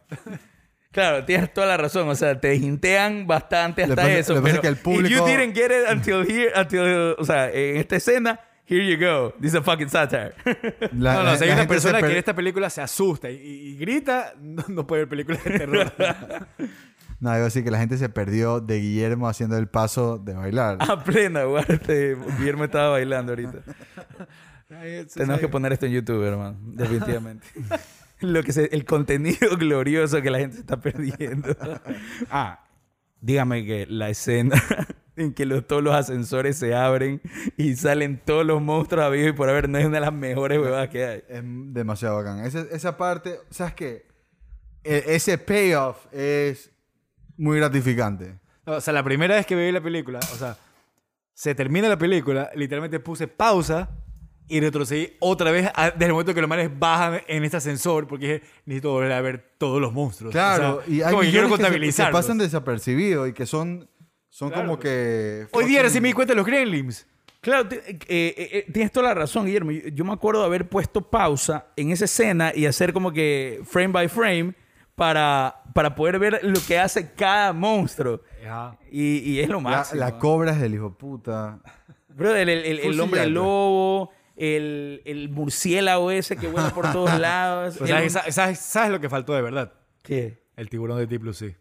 Claro, 0.91 1.23
tienes 1.25 1.53
toda 1.53 1.67
la 1.67 1.77
razón. 1.77 2.07
O 2.09 2.15
sea, 2.15 2.39
te 2.39 2.55
hintean 2.55 3.25
bastante 3.27 3.83
hasta 3.83 3.95
que 3.95 4.01
pasa- 4.01 4.11
eso. 4.17 4.33
lo 4.35 4.41
que 4.43 4.49
pasa 4.51 4.61
pero 4.61 4.73
es 4.73 4.81
que 4.83 4.89
el 4.91 5.03
if 5.05 5.09
you 5.11 5.19
público- 5.19 5.25
didn't 5.25 5.55
get 5.55 5.71
it 5.71 5.89
until 5.91 6.29
here, 6.29 6.51
until, 6.59 7.15
o 7.17 7.23
sea, 7.25 7.49
en 7.49 7.77
esta 7.77 7.95
escena, 7.95 8.39
here 8.67 8.85
you 8.85 8.97
go. 8.99 9.31
This 9.39 9.53
is 9.53 9.55
a 9.55 9.61
fucking 9.61 9.89
satire. 9.89 10.33
La- 10.97 11.13
No, 11.13 11.19
no, 11.19 11.23
la- 11.31 11.37
si 11.37 11.45
hay 11.45 11.51
una 11.51 11.67
persona 11.67 11.97
que 11.99 12.01
per- 12.03 12.11
en 12.11 12.17
esta 12.17 12.33
película 12.35 12.69
se 12.69 12.81
asusta 12.81 13.29
y, 13.29 13.35
y 13.37 13.77
grita, 13.77 14.33
no, 14.41 14.63
no 14.67 14.85
puede 14.85 15.03
ver 15.03 15.09
películas 15.09 15.43
de 15.43 15.51
terror. 15.59 15.93
No, 17.21 17.31
digo 17.35 17.45
así 17.45 17.63
que 17.63 17.69
la 17.69 17.77
gente 17.77 17.97
se 17.99 18.09
perdió 18.09 18.61
de 18.61 18.79
Guillermo 18.79 19.27
haciendo 19.29 19.55
el 19.55 19.67
paso 19.67 20.17
de 20.17 20.33
bailar. 20.33 20.77
a 20.79 21.03
plena, 21.03 21.43
guarte. 21.43 22.17
Guillermo 22.39 22.63
estaba 22.63 22.89
bailando 22.89 23.33
ahorita. 23.33 23.59
Tenemos 25.13 25.39
que 25.39 25.47
poner 25.47 25.71
esto 25.73 25.85
en 25.85 25.91
YouTube, 25.91 26.23
hermano. 26.25 26.57
Definitivamente. 26.63 27.45
Lo 28.21 28.43
que 28.43 28.53
se, 28.53 28.65
el 28.71 28.85
contenido 28.85 29.55
glorioso 29.57 30.21
que 30.21 30.29
la 30.29 30.39
gente 30.39 30.55
se 30.55 30.61
está 30.61 30.79
perdiendo. 30.79 31.55
ah, 32.29 32.63
dígame 33.19 33.65
que 33.65 33.85
la 33.87 34.09
escena 34.09 34.61
en 35.15 35.33
que 35.33 35.45
los, 35.45 35.67
todos 35.67 35.83
los 35.83 35.93
ascensores 35.93 36.57
se 36.57 36.75
abren 36.75 37.21
y 37.57 37.75
salen 37.75 38.21
todos 38.23 38.45
los 38.45 38.61
monstruos 38.61 39.05
a 39.05 39.09
vivo 39.09 39.29
y 39.29 39.33
por 39.33 39.49
haber 39.49 39.69
no 39.69 39.77
es 39.77 39.85
una 39.85 39.95
de 39.95 40.01
las 40.01 40.13
mejores 40.13 40.59
huevadas 40.59 40.89
que 40.89 41.05
hay. 41.05 41.23
Es 41.27 41.41
demasiado 41.43 42.15
bacán. 42.15 42.45
Esa, 42.45 42.61
esa 42.71 42.97
parte, 42.97 43.39
¿sabes 43.49 43.73
qué? 43.73 44.05
E- 44.83 45.03
ese 45.07 45.37
payoff 45.37 46.05
es 46.13 46.71
muy 47.37 47.57
gratificante. 47.57 48.39
O 48.65 48.79
sea, 48.79 48.93
la 48.93 49.03
primera 49.03 49.35
vez 49.35 49.45
que 49.45 49.55
vi 49.55 49.71
la 49.71 49.81
película, 49.81 50.19
o 50.19 50.35
sea, 50.35 50.57
se 51.33 51.55
termina 51.55 51.89
la 51.89 51.97
película, 51.97 52.51
literalmente 52.55 52.99
puse 52.99 53.27
pausa 53.27 53.89
y 54.47 54.59
retrocedí 54.59 55.13
otra 55.19 55.51
vez 55.51 55.69
a- 55.75 55.91
desde 55.91 56.05
el 56.05 56.11
momento 56.11 56.33
que 56.33 56.41
los 56.41 56.49
manes 56.49 56.69
bajan 56.77 57.21
en 57.27 57.43
este 57.43 57.57
ascensor 57.57 58.07
porque 58.07 58.25
dije, 58.25 58.41
necesito 58.65 58.91
volver 58.91 59.11
a 59.13 59.21
ver 59.21 59.53
todos 59.57 59.79
los 59.79 59.93
monstruos. 59.93 60.31
Claro, 60.31 60.77
O 60.77 60.81
sea, 60.83 60.93
y 60.93 61.01
hay 61.01 61.09
como 61.11 61.21
que 61.21 61.31
quiero 61.31 61.47
millones 61.49 61.95
que 61.95 62.03
pasan 62.11 62.37
desapercibidos 62.37 63.29
y 63.29 63.33
que 63.33 63.45
son, 63.45 63.89
son 64.29 64.49
Claro, 64.49 64.65
como 64.67 64.79
que... 64.79 65.47
Hoy 65.51 65.65
día 65.65 65.81
recién 65.81 66.01
me 66.03 66.09
di 66.09 66.13
cuenta 66.13 66.33
de 66.33 66.37
los 66.37 66.45
Gremlins. 66.45 67.07
Claro, 67.39 67.67
eh, 67.71 67.97
eh, 68.07 68.35
eh, 68.37 68.65
tienes 68.71 68.91
toda 68.91 69.07
la 69.07 69.13
razón, 69.15 69.45
Guillermo. 69.45 69.71
Yo, 69.71 69.87
yo 69.87 70.05
me 70.05 70.13
acuerdo 70.13 70.41
de 70.41 70.45
haber 70.47 70.69
puesto 70.69 71.01
pausa 71.01 71.67
en 71.75 71.89
esa 71.91 72.05
escena 72.05 72.51
y 72.53 72.65
hacer 72.67 72.93
como 72.93 73.11
que 73.11 73.61
frame 73.65 73.87
by 73.93 74.07
frame 74.09 74.53
para, 74.93 75.63
para 75.73 75.95
poder 75.95 76.19
ver 76.19 76.39
lo 76.43 76.59
que 76.67 76.77
hace 76.77 77.13
cada 77.13 77.51
monstruo. 77.53 78.21
Y, 78.91 79.17
y 79.31 79.39
es 79.39 79.49
lo 79.49 79.55
La, 79.61 79.61
máximo. 79.69 79.99
la 80.01 80.19
cobra 80.19 80.51
es 80.51 80.59
del 80.61 80.75
hijo 80.75 80.95
puta. 80.95 81.59
Brother, 82.09 82.47
el, 82.49 82.59
el- 82.65 82.79
el 82.79 82.91
Full 82.91 82.99
hombre 82.99 83.25
lobo, 83.27 84.11
el, 84.41 85.01
el 85.05 85.29
murciélago 85.29 86.09
ese 86.11 86.35
que 86.35 86.47
vuela 86.47 86.71
por 86.71 86.91
todos 86.91 87.17
lados. 87.19 87.79
El- 87.79 88.09
¿sabes, 88.09 88.35
sabes- 88.35 88.59
sabes 88.59 88.91
lo 88.91 88.99
que 88.99 89.09
faltó 89.09 89.33
de 89.33 89.41
verdad? 89.41 89.71
¿Qué? 90.03 90.41
El 90.55 90.67
tiburón 90.69 90.97
de 90.97 91.05
Deep 91.05 91.21
Blue 91.21 91.33
Sea. 91.33 91.51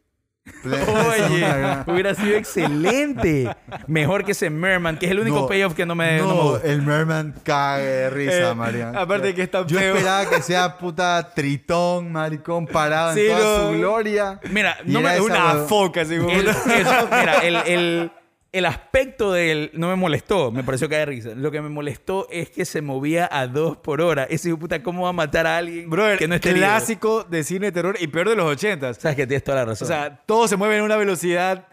Ple- 0.64 0.78
esa 0.82 1.16
es 1.16 1.30
Oye, 1.30 1.92
hubiera 1.92 2.14
sido 2.14 2.34
excelente. 2.36 3.54
Mejor 3.86 4.24
que 4.24 4.32
ese 4.32 4.48
Merman, 4.48 4.98
que 4.98 5.04
es 5.06 5.12
el 5.12 5.20
único 5.20 5.40
No, 5.42 5.46
payoff 5.46 5.74
que 5.74 5.84
no 5.84 5.94
me, 5.94 6.18
no 6.18 6.26
No, 6.26 6.56
el 6.56 6.80
Merman 6.82 7.34
cae 7.44 7.84
de 7.84 8.10
risa, 8.10 8.50
Eh, 8.50 8.54
Marian. 8.54 8.96
aparte 8.96 9.28
de 9.28 9.34
que 9.34 9.42
es 9.42 9.50
tan 9.50 9.66
Yo 9.66 9.78
feo. 9.78 9.94
esperaba 9.94 10.28
que 10.30 10.40
sea 10.42 10.78
puta 10.78 11.32
tritón, 11.34 12.10
maricón, 12.10 12.66
parado 12.66 13.12
Sí, 13.14 13.26
en 13.26 13.36
toda 13.36 13.58
no. 13.64 13.72
su 13.72 13.78
gloria. 13.78 14.40
Mira, 14.50 14.78
no 14.86 15.00
me, 15.02 15.20
Una 15.20 15.54
foca, 15.68 16.00
así 16.00 16.14
el, 16.14 16.48
eso, 16.48 17.08
mira, 17.12 17.38
el, 17.42 17.56
el- 17.56 18.12
el 18.52 18.66
aspecto 18.66 19.32
de 19.32 19.52
él 19.52 19.70
no 19.74 19.88
me 19.88 19.94
molestó, 19.96 20.50
me 20.50 20.64
pareció 20.64 20.88
que 20.88 20.96
de 20.96 21.06
risa. 21.06 21.30
Lo 21.36 21.50
que 21.52 21.60
me 21.60 21.68
molestó 21.68 22.26
es 22.30 22.50
que 22.50 22.64
se 22.64 22.82
movía 22.82 23.28
a 23.30 23.46
dos 23.46 23.76
por 23.76 24.00
hora. 24.00 24.24
Ese 24.24 24.48
hijo 24.48 24.58
puta, 24.58 24.82
¿cómo 24.82 25.02
va 25.04 25.10
a 25.10 25.12
matar 25.12 25.46
a 25.46 25.58
alguien 25.58 25.88
Brother, 25.88 26.18
que 26.18 26.26
no 26.26 26.34
esté 26.34 26.50
herido? 26.50 26.66
clásico 26.66 27.22
de 27.24 27.44
cine 27.44 27.66
de 27.66 27.72
terror 27.72 27.96
y 28.00 28.08
peor 28.08 28.28
de 28.28 28.36
los 28.36 28.46
ochentas. 28.46 28.96
Sabes 28.96 29.16
que 29.16 29.26
tienes 29.26 29.44
toda 29.44 29.58
la 29.58 29.62
O 29.62 29.66
razón. 29.66 29.86
sea, 29.88 30.22
todo 30.26 30.48
se 30.48 30.56
mueve 30.56 30.76
en 30.78 30.82
una 30.82 30.96
velocidad 30.96 31.68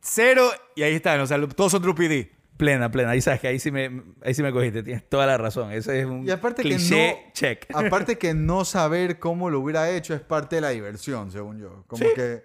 cero 0.00 0.50
y 0.76 0.82
ahí 0.82 0.94
están. 0.94 1.20
O 1.20 1.26
sea, 1.26 1.40
todos 1.48 1.72
son 1.72 1.82
True 1.82 1.94
PD. 1.94 2.30
plena, 2.56 2.90
plena. 2.90 3.10
Ahí 3.10 3.20
sabes 3.22 3.40
que 3.40 3.48
ahí 3.48 3.58
sí 3.58 3.70
me, 3.70 4.02
ahí 4.22 4.34
sí 4.34 4.42
me 4.42 4.52
cogiste. 4.52 4.82
Tienes 4.82 5.08
toda 5.08 5.26
la 5.26 5.38
razón. 5.38 5.72
Ese 5.72 6.00
es 6.00 6.06
un 6.06 6.26
Y 6.28 6.30
aparte 6.30 6.62
que 6.62 6.68
cliché 6.68 7.08
no- 7.26 7.32
check. 7.32 7.66
Aparte 7.74 8.18
que 8.18 8.34
no 8.34 8.64
saber 8.64 9.18
cómo 9.18 9.48
lo 9.50 9.60
hubiera 9.60 9.90
hecho 9.90 10.14
es 10.14 10.20
parte 10.20 10.56
de 10.56 10.62
la 10.62 10.68
diversión, 10.70 11.30
según 11.30 11.58
yo. 11.58 11.84
Como 11.86 12.04
que 12.14 12.42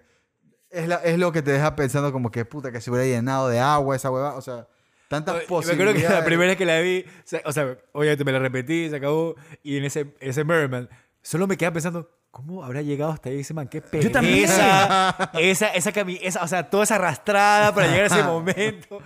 es, 0.70 0.88
la- 0.88 0.96
es 0.96 1.18
lo 1.18 1.32
que 1.32 1.42
te 1.42 1.50
deja 1.52 1.76
pensando 1.76 2.12
como 2.12 2.30
que 2.30 2.44
puta 2.44 2.72
que 2.72 2.80
se 2.80 2.90
hubiera 2.90 3.06
llenado 3.06 3.48
de 3.48 3.60
agua 3.60 3.96
esa 3.96 4.10
hueva. 4.10 4.34
O 4.34 4.40
sea, 4.42 4.66
tantas 5.08 5.34
Me 5.36 5.42
acuerdo 5.42 5.62
posibilidades. 5.68 6.02
que 6.02 6.08
la 6.14 6.24
primera 6.24 6.48
vez 6.48 6.56
que 6.58 6.64
la 6.66 6.80
vi, 6.80 7.04
o 7.44 7.52
sea, 7.52 7.76
obviamente 7.92 8.24
me 8.24 8.32
la 8.32 8.38
repetí, 8.38 8.88
se 8.90 8.96
acabó. 8.96 9.36
Y 9.62 9.76
en 9.78 9.84
ese, 9.84 10.14
ese 10.20 10.44
Merman, 10.44 10.88
solo 11.22 11.46
me 11.46 11.56
quedaba 11.56 11.74
pensando, 11.74 12.10
¿cómo 12.30 12.64
habrá 12.64 12.82
llegado 12.82 13.12
hasta 13.12 13.28
ahí 13.30 13.40
ese 13.40 13.54
man? 13.54 13.68
Qué 13.68 13.80
pereza. 13.80 14.10
también. 14.12 14.44
Esa, 15.34 15.68
esa, 15.74 15.92
cami- 15.92 16.18
esa, 16.22 16.42
o 16.42 16.48
sea, 16.48 16.68
toda 16.70 16.84
esa 16.84 16.96
arrastrada 16.96 17.74
para 17.74 17.86
llegar 17.88 18.04
a 18.04 18.06
ese 18.06 18.22
momento. 18.24 18.98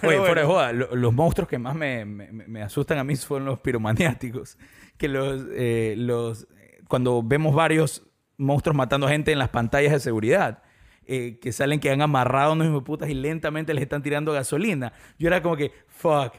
Pero 0.00 0.08
Oye, 0.10 0.18
bueno. 0.18 0.24
fuera 0.26 0.40
de 0.42 0.46
joda, 0.46 0.72
lo- 0.72 0.94
los 0.94 1.12
monstruos 1.14 1.48
que 1.48 1.58
más 1.58 1.74
me, 1.74 2.04
me- 2.04 2.30
me 2.30 2.62
asustan 2.62 2.98
a 2.98 3.04
mí 3.04 3.16
son 3.16 3.44
los 3.44 3.58
piromaniáticos. 3.60 4.58
Que 4.96 5.08
los, 5.08 5.42
eh, 5.52 5.94
los. 5.96 6.46
Cuando 6.88 7.22
vemos 7.22 7.54
varios 7.54 8.02
monstruos 8.36 8.76
matando 8.76 9.08
gente 9.08 9.32
en 9.32 9.38
las 9.38 9.48
pantallas 9.48 9.92
de 9.92 10.00
seguridad. 10.00 10.62
Eh, 11.10 11.38
que 11.40 11.52
salen 11.52 11.80
que 11.80 11.90
han 11.90 12.02
amarrado 12.02 12.50
a 12.50 12.52
unos 12.52 12.66
hijos 12.68 12.82
putas 12.82 13.08
y 13.08 13.14
lentamente 13.14 13.72
les 13.72 13.82
están 13.82 14.02
tirando 14.02 14.30
gasolina. 14.32 14.92
Yo 15.18 15.28
era 15.28 15.42
como 15.42 15.56
que, 15.56 15.72
fuck, 15.88 16.34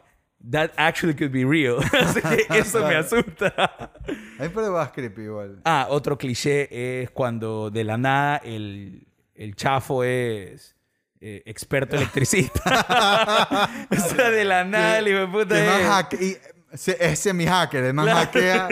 that 0.51 0.69
actually 0.77 1.15
could 1.15 1.31
be 1.31 1.43
real. 1.43 1.79
Así 1.99 2.21
que 2.21 2.45
eso 2.59 2.85
me 2.85 2.95
asusta. 2.95 3.47
A 3.57 4.43
mí 4.43 4.49
más 4.53 4.91
creepy 4.91 5.23
igual. 5.23 5.59
Ah, 5.65 5.87
otro 5.89 6.17
cliché 6.19 7.01
es 7.01 7.09
cuando 7.09 7.71
de 7.71 7.83
la 7.83 7.97
nada 7.97 8.37
el, 8.37 9.07
el 9.33 9.55
chafo 9.55 10.03
es 10.03 10.75
eh, 11.19 11.41
experto 11.45 11.95
electricista. 11.95 12.61
o 13.91 13.95
sea, 13.95 14.29
de 14.29 14.45
la 14.45 14.63
nada 14.65 14.99
el 14.99 15.07
hijo 15.07 15.19
de 15.19 15.27
puta 15.27 16.07
es... 16.11 16.87
es 16.87 17.19
semi-hacker, 17.19 17.85
el 17.85 17.93
man 17.95 18.05
Claro. 18.05 18.19
hackea. 18.19 18.67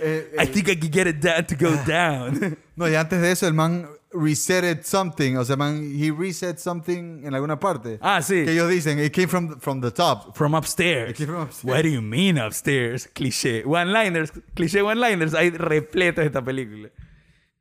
eh, 0.00 0.36
I 0.42 0.46
think 0.46 0.68
I 0.68 0.76
can 0.76 0.90
get 0.90 1.06
it 1.06 1.16
down 1.16 1.44
to 1.46 1.54
go 1.54 1.76
down. 1.86 2.56
no, 2.74 2.88
y 2.88 2.94
antes 2.94 3.20
de 3.20 3.30
eso, 3.30 3.46
el 3.46 3.52
man 3.54 3.86
resetted 4.14 4.84
something. 4.84 5.36
O 5.36 5.44
sea, 5.44 5.56
man, 5.56 5.92
he 5.94 6.10
reset 6.10 6.58
something 6.58 7.24
en 7.24 7.34
alguna 7.34 7.58
parte. 7.58 7.98
ah, 8.00 8.22
sí. 8.22 8.44
Que 8.44 8.52
ellos 8.52 8.68
dicen, 8.70 8.98
it 8.98 9.12
came 9.12 9.28
from, 9.28 9.58
from 9.60 9.80
the 9.80 9.90
top. 9.90 10.34
From 10.36 10.54
upstairs. 10.54 11.10
It 11.10 11.16
came 11.16 11.26
from 11.26 11.42
upstairs. 11.42 11.64
What 11.64 11.82
do 11.82 11.88
you 11.88 12.00
mean 12.00 12.38
upstairs? 12.38 13.08
Cliché. 13.12 13.64
One-liners. 13.64 14.32
Cliché 14.54 14.82
one-liners. 14.82 15.34
Hay 15.34 15.50
repletos 15.50 16.22
de 16.22 16.26
esta 16.26 16.42
película. 16.42 16.90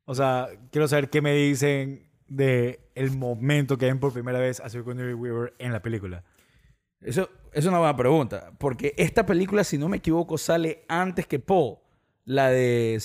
O 0.06 0.14
sea, 0.16 0.48
quiero 0.72 0.88
saber 0.88 1.10
qué 1.10 1.22
me 1.22 1.34
dicen 1.34 2.10
de 2.28 2.80
el 2.96 3.12
momento 3.12 3.78
que 3.78 3.86
ven 3.86 4.00
por 4.00 4.14
primera 4.14 4.40
vez 4.40 4.60
a 4.60 4.70
Sigourney 4.70 5.14
Weaver 5.14 5.54
en 5.60 5.72
la 5.72 5.82
película. 5.82 6.24
Eso 7.02 7.30
es 7.52 7.66
una 7.66 7.80
buena 7.80 7.96
pregunta. 7.96 8.52
Porque 8.60 8.94
esta 8.98 9.26
película, 9.26 9.64
si 9.64 9.78
no 9.78 9.90
me 9.90 9.98
equivoco, 9.98 10.38
sale 10.38 10.86
antes 10.88 11.26
que 11.28 11.40
Paul. 11.40 11.78
La 12.26 12.50
de 12.50 13.00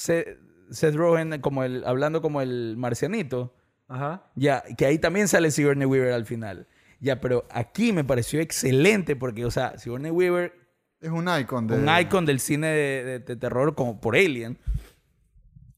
Seth, 0.70 0.94
Rogen 0.94 1.40
como 1.40 1.64
el, 1.64 1.84
hablando 1.84 2.20
como 2.22 2.40
el 2.40 2.76
marcianito. 2.76 3.54
Ajá. 3.88 4.30
Ya, 4.34 4.62
que 4.76 4.84
ahí 4.86 4.98
también 4.98 5.28
sale 5.28 5.50
Sigourney 5.50 5.86
Weaver 5.86 6.12
al 6.12 6.26
final. 6.26 6.66
Ya, 7.00 7.20
pero 7.20 7.46
aquí 7.50 7.92
me 7.92 8.04
pareció 8.04 8.40
excelente 8.40 9.16
porque, 9.16 9.44
o 9.44 9.50
sea, 9.50 9.78
Sigourney 9.78 10.10
Weaver, 10.10 10.52
Es 11.00 11.10
un 11.10 11.28
icon 11.40 11.66
de... 11.68 11.74
un 11.76 11.88
icon 12.00 12.26
del 12.26 12.40
cine 12.40 12.66
de, 12.68 13.04
de- 13.04 13.18
de 13.20 13.36
terror 13.36 13.74
como 13.74 14.00
por 14.00 14.16
Alien. 14.16 14.58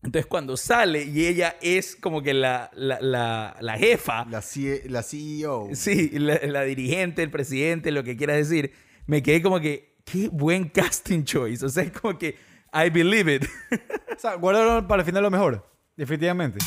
Entonces, 0.03 0.27
cuando 0.27 0.57
sale 0.57 1.05
y 1.05 1.27
ella 1.27 1.57
es 1.61 1.95
como 1.95 2.23
que 2.23 2.33
la, 2.33 2.71
la, 2.75 2.99
la, 3.03 3.55
la 3.61 3.77
jefa, 3.77 4.25
La, 4.25 4.41
C- 4.41 4.83
la 4.89 5.03
CEO. 5.03 5.69
sí, 5.75 6.09
la, 6.19 6.39
la 6.43 6.63
dirigente, 6.63 7.23
el 7.23 7.31
presidente, 7.31 7.91
lo 7.91 8.03
que 8.03 8.17
quieras 8.17 8.37
decir, 8.39 8.73
me 9.07 9.23
quedé 9.23 9.43
como 9.43 9.61
que, 9.61 9.99
qué 10.07 10.29
buen 10.33 10.71
casting 10.71 11.25
choice. 11.25 11.65
O 11.67 11.69
sea, 11.69 11.83
es 11.83 11.93
como 11.93 12.17
que, 12.19 12.35
I 12.73 12.91
believe 12.91 13.29
it. 13.35 13.45
O 14.11 14.19
sea, 14.21 14.35
guardaron 14.35 14.87
para 14.87 15.01
el 15.01 15.07
final 15.07 15.23
lo 15.23 15.31
mejor. 15.31 15.67
Definitivamente. 15.97 16.59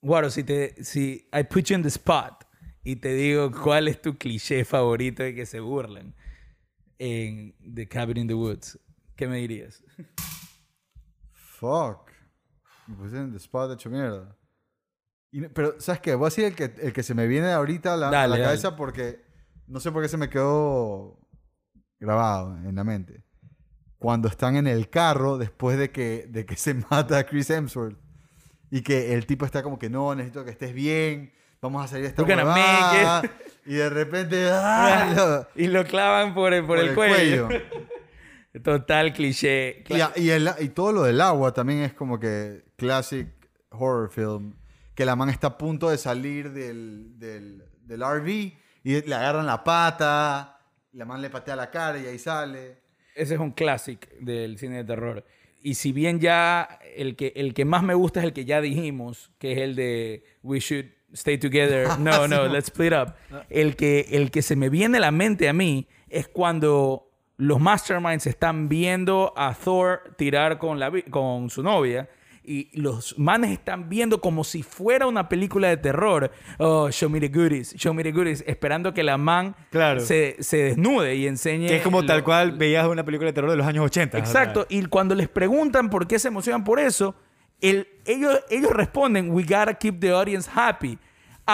Guaro, 0.00 0.30
si 0.30 0.44
te, 0.44 0.82
si 0.82 1.28
I 1.30 1.42
put 1.44 1.64
you 1.66 1.76
in 1.76 1.82
the 1.82 1.88
spot 1.88 2.44
y 2.82 2.96
te 2.96 3.12
digo 3.12 3.50
cuál 3.52 3.86
es 3.88 4.00
tu 4.00 4.16
cliché 4.16 4.64
favorito 4.64 5.22
de 5.22 5.34
que 5.34 5.44
se 5.44 5.60
burlan 5.60 6.14
en 6.98 7.54
The 7.74 7.86
Cabin 7.86 8.16
in 8.16 8.28
the 8.28 8.34
Woods, 8.34 8.78
¿qué 9.14 9.28
me 9.28 9.36
dirías? 9.36 9.84
Fuck. 11.32 12.10
Me 12.86 12.96
puse 12.96 13.18
en 13.18 13.30
the 13.32 13.36
spot 13.38 13.72
hecho 13.72 13.90
mierda. 13.90 14.36
Y 15.32 15.42
pero, 15.48 15.78
¿sabes 15.80 16.00
qué? 16.00 16.14
Voy 16.14 16.26
a 16.26 16.30
decir 16.30 16.44
el 16.46 16.54
que, 16.54 16.64
el 16.80 16.92
que 16.94 17.02
se 17.02 17.14
me 17.14 17.26
viene 17.26 17.52
ahorita 17.52 17.92
a 17.92 17.96
la, 17.98 18.08
a 18.08 18.10
Dale, 18.10 18.28
la 18.28 18.34
dale. 18.36 18.44
cabeza 18.44 18.74
porque 18.74 19.22
no 19.66 19.80
sé 19.80 19.92
por 19.92 20.02
qué 20.02 20.08
se 20.08 20.16
me 20.16 20.30
quedó 20.30 21.20
grabado 21.98 22.56
en 22.56 22.74
la 22.74 22.84
mente. 22.84 23.22
Cuando 24.00 24.28
están 24.28 24.56
en 24.56 24.66
el 24.66 24.88
carro 24.88 25.36
después 25.38 25.78
de 25.78 25.90
que, 25.92 26.26
de 26.28 26.46
que 26.46 26.56
se 26.56 26.74
mata 26.90 27.18
a 27.18 27.24
Chris 27.24 27.48
Hemsworth 27.50 27.96
y 28.70 28.80
que 28.82 29.14
el 29.14 29.26
tipo 29.26 29.44
está 29.44 29.62
como 29.62 29.78
que 29.78 29.88
no, 29.90 30.14
necesito 30.14 30.44
que 30.44 30.50
estés 30.50 30.72
bien, 30.72 31.32
vamos 31.60 31.84
a 31.84 31.88
salir 31.88 32.04
de 32.04 32.08
esta 32.08 32.22
huevada", 32.22 33.22
y 33.66 33.74
de 33.74 33.90
repente 33.90 34.48
¡ah! 34.52 35.46
Y 35.54 35.66
lo 35.68 35.84
clavan 35.84 36.34
por 36.34 36.54
el, 36.54 36.64
por 36.64 36.78
por 36.78 36.86
el, 36.86 36.94
cuello. 36.94 37.48
Total 38.64 39.12
cliché. 39.12 39.84
Y, 40.16 40.22
y, 40.22 40.30
el- 40.30 40.50
y 40.58 40.70
todo 40.70 40.92
lo 40.92 41.02
del 41.04 41.20
agua 41.20 41.52
también 41.52 41.80
es 41.82 41.92
como 41.92 42.18
que 42.18 42.64
classic 42.76 43.28
horror 43.70 44.10
film. 44.10 44.54
Que 44.94 45.04
la 45.04 45.14
man 45.14 45.28
está 45.30 45.48
a 45.48 45.58
punto 45.58 45.88
de 45.88 45.98
salir 45.98 46.50
del, 46.52 47.18
del, 47.18 47.64
del 47.82 48.00
RV 48.02 48.28
y 48.28 49.02
le 49.02 49.14
agarran 49.14 49.46
la 49.46 49.62
pata, 49.62 50.58
la 50.92 51.04
man 51.04 51.22
le 51.22 51.30
patea 51.30 51.54
la 51.54 51.70
cara 51.70 51.98
y 51.98 52.06
ahí 52.06 52.18
sale. 52.18 52.79
Ese 53.14 53.34
es 53.34 53.40
un 53.40 53.52
clásico 53.52 54.08
del 54.20 54.58
cine 54.58 54.76
de 54.76 54.84
terror. 54.84 55.24
Y 55.62 55.74
si 55.74 55.92
bien 55.92 56.20
ya 56.20 56.78
el 56.96 57.16
que, 57.16 57.32
el 57.36 57.52
que 57.54 57.64
más 57.64 57.82
me 57.82 57.94
gusta 57.94 58.20
es 58.20 58.26
el 58.26 58.32
que 58.32 58.44
ya 58.44 58.60
dijimos, 58.60 59.30
que 59.38 59.52
es 59.52 59.58
el 59.58 59.76
de 59.76 60.24
We 60.42 60.60
Should 60.60 60.86
Stay 61.12 61.38
Together. 61.38 61.88
No, 61.98 62.26
no, 62.26 62.48
let's 62.48 62.68
split 62.68 62.92
up. 62.92 63.14
El 63.48 63.76
que, 63.76 64.06
el 64.10 64.30
que 64.30 64.42
se 64.42 64.56
me 64.56 64.68
viene 64.68 64.98
a 64.98 65.00
la 65.00 65.10
mente 65.10 65.48
a 65.48 65.52
mí 65.52 65.86
es 66.08 66.28
cuando 66.28 67.10
los 67.36 67.60
masterminds 67.60 68.26
están 68.26 68.68
viendo 68.68 69.32
a 69.36 69.54
Thor 69.54 70.14
tirar 70.16 70.58
con, 70.58 70.78
la, 70.78 70.92
con 71.10 71.50
su 71.50 71.62
novia. 71.62 72.08
Y 72.42 72.68
los 72.80 73.18
manes 73.18 73.50
están 73.52 73.88
viendo 73.88 74.20
como 74.20 74.44
si 74.44 74.62
fuera 74.62 75.06
una 75.06 75.28
película 75.28 75.68
de 75.68 75.76
terror. 75.76 76.30
Oh, 76.58 76.90
show 76.90 77.08
me 77.10 77.20
the 77.20 77.28
goodies, 77.28 77.74
show 77.76 77.92
me 77.94 78.02
the 78.02 78.12
goodies. 78.12 78.42
Esperando 78.46 78.92
que 78.94 79.02
la 79.02 79.18
man 79.18 79.54
Claro. 79.70 80.00
se, 80.00 80.36
se 80.40 80.56
desnude 80.64 81.14
y 81.16 81.26
enseñe. 81.26 81.66
Que 81.68 81.76
es 81.76 81.82
como 81.82 82.04
tal 82.04 82.18
lo- 82.18 82.24
cual 82.24 82.52
veías 82.52 82.86
una 82.88 83.04
película 83.04 83.28
de 83.28 83.34
terror 83.34 83.50
de 83.50 83.56
los 83.56 83.66
años 83.66 83.84
80. 83.84 84.18
o 84.18 84.20
sea. 84.24 84.28
Exacto. 84.42 84.66
Y 84.70 84.84
cuando 84.86 85.14
les 85.14 85.28
preguntan 85.28 85.90
por 85.90 86.06
qué 86.06 86.18
se 86.18 86.28
emocionan 86.28 86.64
por 86.64 86.80
eso, 86.80 87.14
el- 87.60 87.86
ellos, 88.06 88.40
ellos 88.48 88.72
responden, 88.72 89.30
we 89.30 89.42
gotta 89.42 89.74
keep 89.74 90.00
the 90.00 90.10
audience 90.10 90.50
happy. 90.52 90.98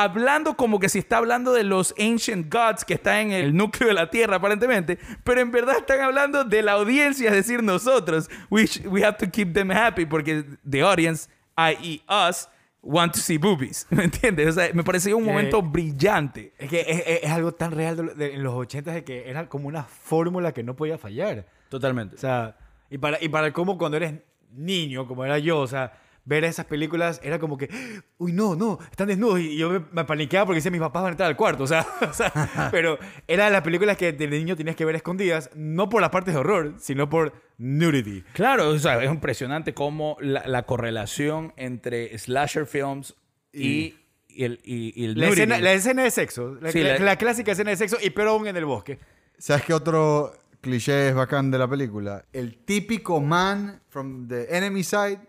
Hablando 0.03 0.57
como 0.57 0.79
que 0.79 0.89
si 0.89 0.99
está 0.99 1.19
hablando 1.19 1.53
de 1.53 1.63
los 1.65 1.95
ancient 1.99 2.53
gods 2.53 2.85
que 2.85 2.95
están 2.95 3.17
en 3.19 3.33
el 3.33 3.57
núcleo 3.57 3.89
de 3.89 3.95
la 3.95 4.11
tierra, 4.11 4.37
aparentemente. 4.37 4.99
Pero 5.25 5.41
en 5.41 5.51
verdad 5.51 5.77
están 5.79 6.01
hablando 6.01 6.45
de 6.45 6.63
la 6.63 6.73
audiencia, 6.73 7.29
es 7.31 7.35
decir, 7.37 7.63
nosotros. 7.63 8.29
We, 8.51 8.69
we 8.87 9.05
have 9.05 9.17
to 9.19 9.31
keep 9.31 9.53
them 9.55 9.71
happy 9.71 10.05
porque 10.07 10.45
the 10.69 10.83
audience, 10.83 11.29
i.e. 11.57 12.03
us, 12.31 12.49
want 12.83 13.13
to 13.15 13.19
see 13.21 13.39
boobies. 13.39 13.87
¿Me 13.91 14.05
entiendes? 14.05 14.49
O 14.49 14.53
sea, 14.53 14.71
me 14.75 14.85
pareció 14.85 15.17
un 15.17 15.25
Que- 15.25 15.31
momento 15.31 15.63
brillante. 15.63 16.53
Es 16.59 16.69
que 16.69 16.81
es, 16.81 17.03
es- 17.07 17.25
es 17.25 17.31
algo 17.31 17.53
tan 17.53 17.73
real 17.73 17.97
de 17.97 18.15
de- 18.15 18.35
en 18.35 18.43
los 18.43 18.55
80 18.55 18.93
de 18.93 19.05
que 19.05 19.29
era 19.31 19.49
como 19.49 19.67
una 19.69 19.85
fórmula 19.85 20.53
que 20.53 20.63
no 20.63 20.77
podía 20.77 20.99
fallar. 20.99 21.47
Totalmente. 21.69 22.17
O 22.17 22.19
sea, 22.19 22.57
y 22.91 22.99
para, 22.99 23.23
y 23.23 23.29
para 23.29 23.53
cómo 23.53 23.77
cuando 23.79 23.97
eres 23.97 24.15
niño, 24.53 25.07
como 25.09 25.25
era 25.25 25.39
yo, 25.39 25.59
o 25.59 25.67
sea, 25.67 25.93
ver 26.27 26.45
esas 26.45 26.67
películas 26.67 27.21
era 27.25 27.39
como 27.39 27.57
que, 27.57 27.71
uy, 28.19 28.33
no, 28.33 28.55
no, 28.55 28.79
están 28.91 29.09
desnudos. 29.09 29.41
Y 29.41 29.57
yo 29.57 29.71
me, 29.71 29.81
me 29.93 30.05
paniqueaba 30.05 30.45
porque 30.47 30.57
decía, 30.57 30.71
mis 30.71 30.81
papás 30.81 31.03
van 31.05 31.11
a 31.11 31.13
entrar 31.13 31.29
al 31.31 31.37
cuarto. 31.37 31.63
O 31.63 31.67
sea, 31.67 31.87
o 32.11 32.13
sea, 32.13 32.69
pero 32.71 32.99
eran 33.27 33.53
las 33.53 33.63
películas 33.63 33.97
que 33.97 34.13
de 34.13 34.27
niño 34.29 34.57
tenías 34.57 34.77
que 34.77 34.85
ver 34.85 34.97
escondidas, 34.97 35.49
no 35.55 35.89
por 35.89 36.01
las 36.03 36.11
partes 36.11 36.35
de 36.35 36.41
horror, 36.41 36.75
sino 36.79 37.09
por 37.09 37.33
nudity. 37.59 38.23
Claro, 38.35 38.69
o 38.69 38.79
sea, 38.79 39.03
es 39.03 39.11
impresionante 39.11 39.73
cómo 39.73 40.17
la, 40.21 40.47
la 40.47 40.65
correlación 40.65 41.55
entre 41.57 42.19
slasher 42.19 42.67
films 42.67 43.15
y, 43.53 43.95
y 44.29 44.45
el, 44.45 44.61
y, 44.65 44.93
y 45.01 45.05
el 45.07 45.15
La 45.19 45.27
nudity. 45.29 45.41
escena, 45.43 45.59
la 45.61 45.73
escena 45.73 46.03
de 46.03 46.11
sexo. 46.11 46.57
La, 46.61 46.71
Sí, 46.73 46.83
la- 46.83 46.99
la- 46.99 47.05
la 47.05 47.17
clásica 47.17 47.53
escena 47.53 47.71
de 47.71 47.77
sexo 47.77 47.97
y 48.03 48.11
pero 48.11 48.31
aún 48.33 48.47
en 48.47 48.57
el 48.57 48.65
bosque. 48.67 48.99
¿Sabes 49.39 49.65
qué 49.65 49.73
otro 49.75 50.33
cliché 50.61 51.09
es 51.11 51.15
bacán 51.15 51.51
de 51.51 51.59
la 51.59 51.69
película? 51.69 52.25
El 52.33 52.57
típico 52.59 53.21
man 53.21 53.81
from 53.89 54.27
the 54.29 54.47
enemy 54.55 54.83
side 54.83 55.21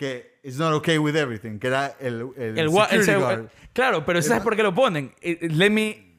que 0.00 0.40
is 0.42 0.56
not 0.56 0.72
okay 0.72 0.96
with 0.96 1.14
everything, 1.14 1.58
que 1.58 1.66
era 1.66 1.94
el, 2.00 2.30
el, 2.38 2.58
El 2.58 2.70
security 2.70 3.12
guard. 3.12 3.50
claro, 3.74 4.06
pero 4.06 4.22
¿sabes 4.22 4.42
por 4.42 4.56
qué 4.56 4.62
lo 4.62 4.74
ponen? 4.74 5.12
Eh, 5.20 5.38
eh, 5.42 5.48
Let 5.50 5.68
me 5.68 6.16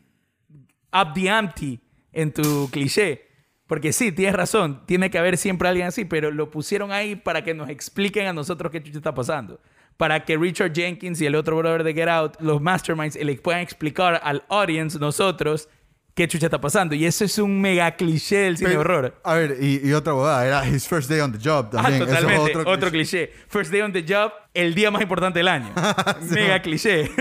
up 0.94 1.16
the 1.16 1.28
ante 1.28 1.80
en 2.14 2.32
tu 2.32 2.70
cliché. 2.72 3.26
Porque 3.66 3.92
sí, 3.92 4.12
tienes 4.12 4.36
razón, 4.36 4.86
tiene 4.86 5.10
que 5.10 5.18
haber 5.18 5.36
siempre 5.36 5.68
alguien 5.68 5.88
así, 5.88 6.06
pero 6.06 6.30
lo 6.30 6.52
pusieron 6.52 6.92
ahí 6.92 7.16
para 7.16 7.44
que 7.44 7.56
nos 7.56 7.70
expliquen 7.70 8.28
a 8.28 8.34
nosotros 8.34 8.72
qué 8.72 8.84
chucha 8.84 8.98
está 8.98 9.16
pasando. 9.16 9.60
Para 9.98 10.26
que 10.26 10.38
Richard 10.38 10.74
Jenkins 10.76 11.20
y 11.20 11.26
el 11.26 11.34
otro 11.34 11.58
brother 11.58 11.84
de 11.84 11.94
Get 11.96 12.08
Out, 12.08 12.40
los 12.40 12.62
masterminds, 12.62 13.16
le 13.16 13.36
puedan 13.38 13.62
explicar 13.62 14.20
al 14.24 14.44
audience, 14.50 15.00
nosotros, 15.00 15.70
qué 16.22 16.28
chucha 16.28 16.46
está 16.48 16.62
pasando. 16.62 16.96
Y 16.96 17.06
eso 17.06 17.24
es 17.26 17.38
un 17.38 17.60
mega 17.62 17.92
cliché 17.96 18.38
del 18.38 18.58
cine 18.58 18.70
de 18.72 18.78
Pero, 18.78 18.82
horror. 18.98 19.16
A 19.24 19.34
ver, 19.36 19.58
y, 19.60 19.82
y 19.88 19.94
otra 19.94 20.14
boda, 20.14 20.46
era 20.46 20.68
his 20.68 20.88
first 20.88 21.10
day 21.10 21.20
on 21.20 21.32
the 21.32 21.40
job 21.40 21.68
Ah, 21.74 21.82
también. 21.84 22.04
Eso 22.04 22.04
es 22.14 22.20
totalmente. 22.20 22.58
otro 22.58 22.72
Otro, 22.72 22.90
cliché. 22.92 23.28
cliché. 23.30 23.46
First 23.48 23.72
day 23.72 23.82
on 23.82 23.92
the 23.94 24.06
job, 24.08 24.32
el 24.54 24.74
día 24.76 24.92
más 24.92 25.02
importante 25.02 25.40
del 25.40 25.48
año. 25.48 25.74
Mega 26.30 26.62
cliché. 26.62 27.10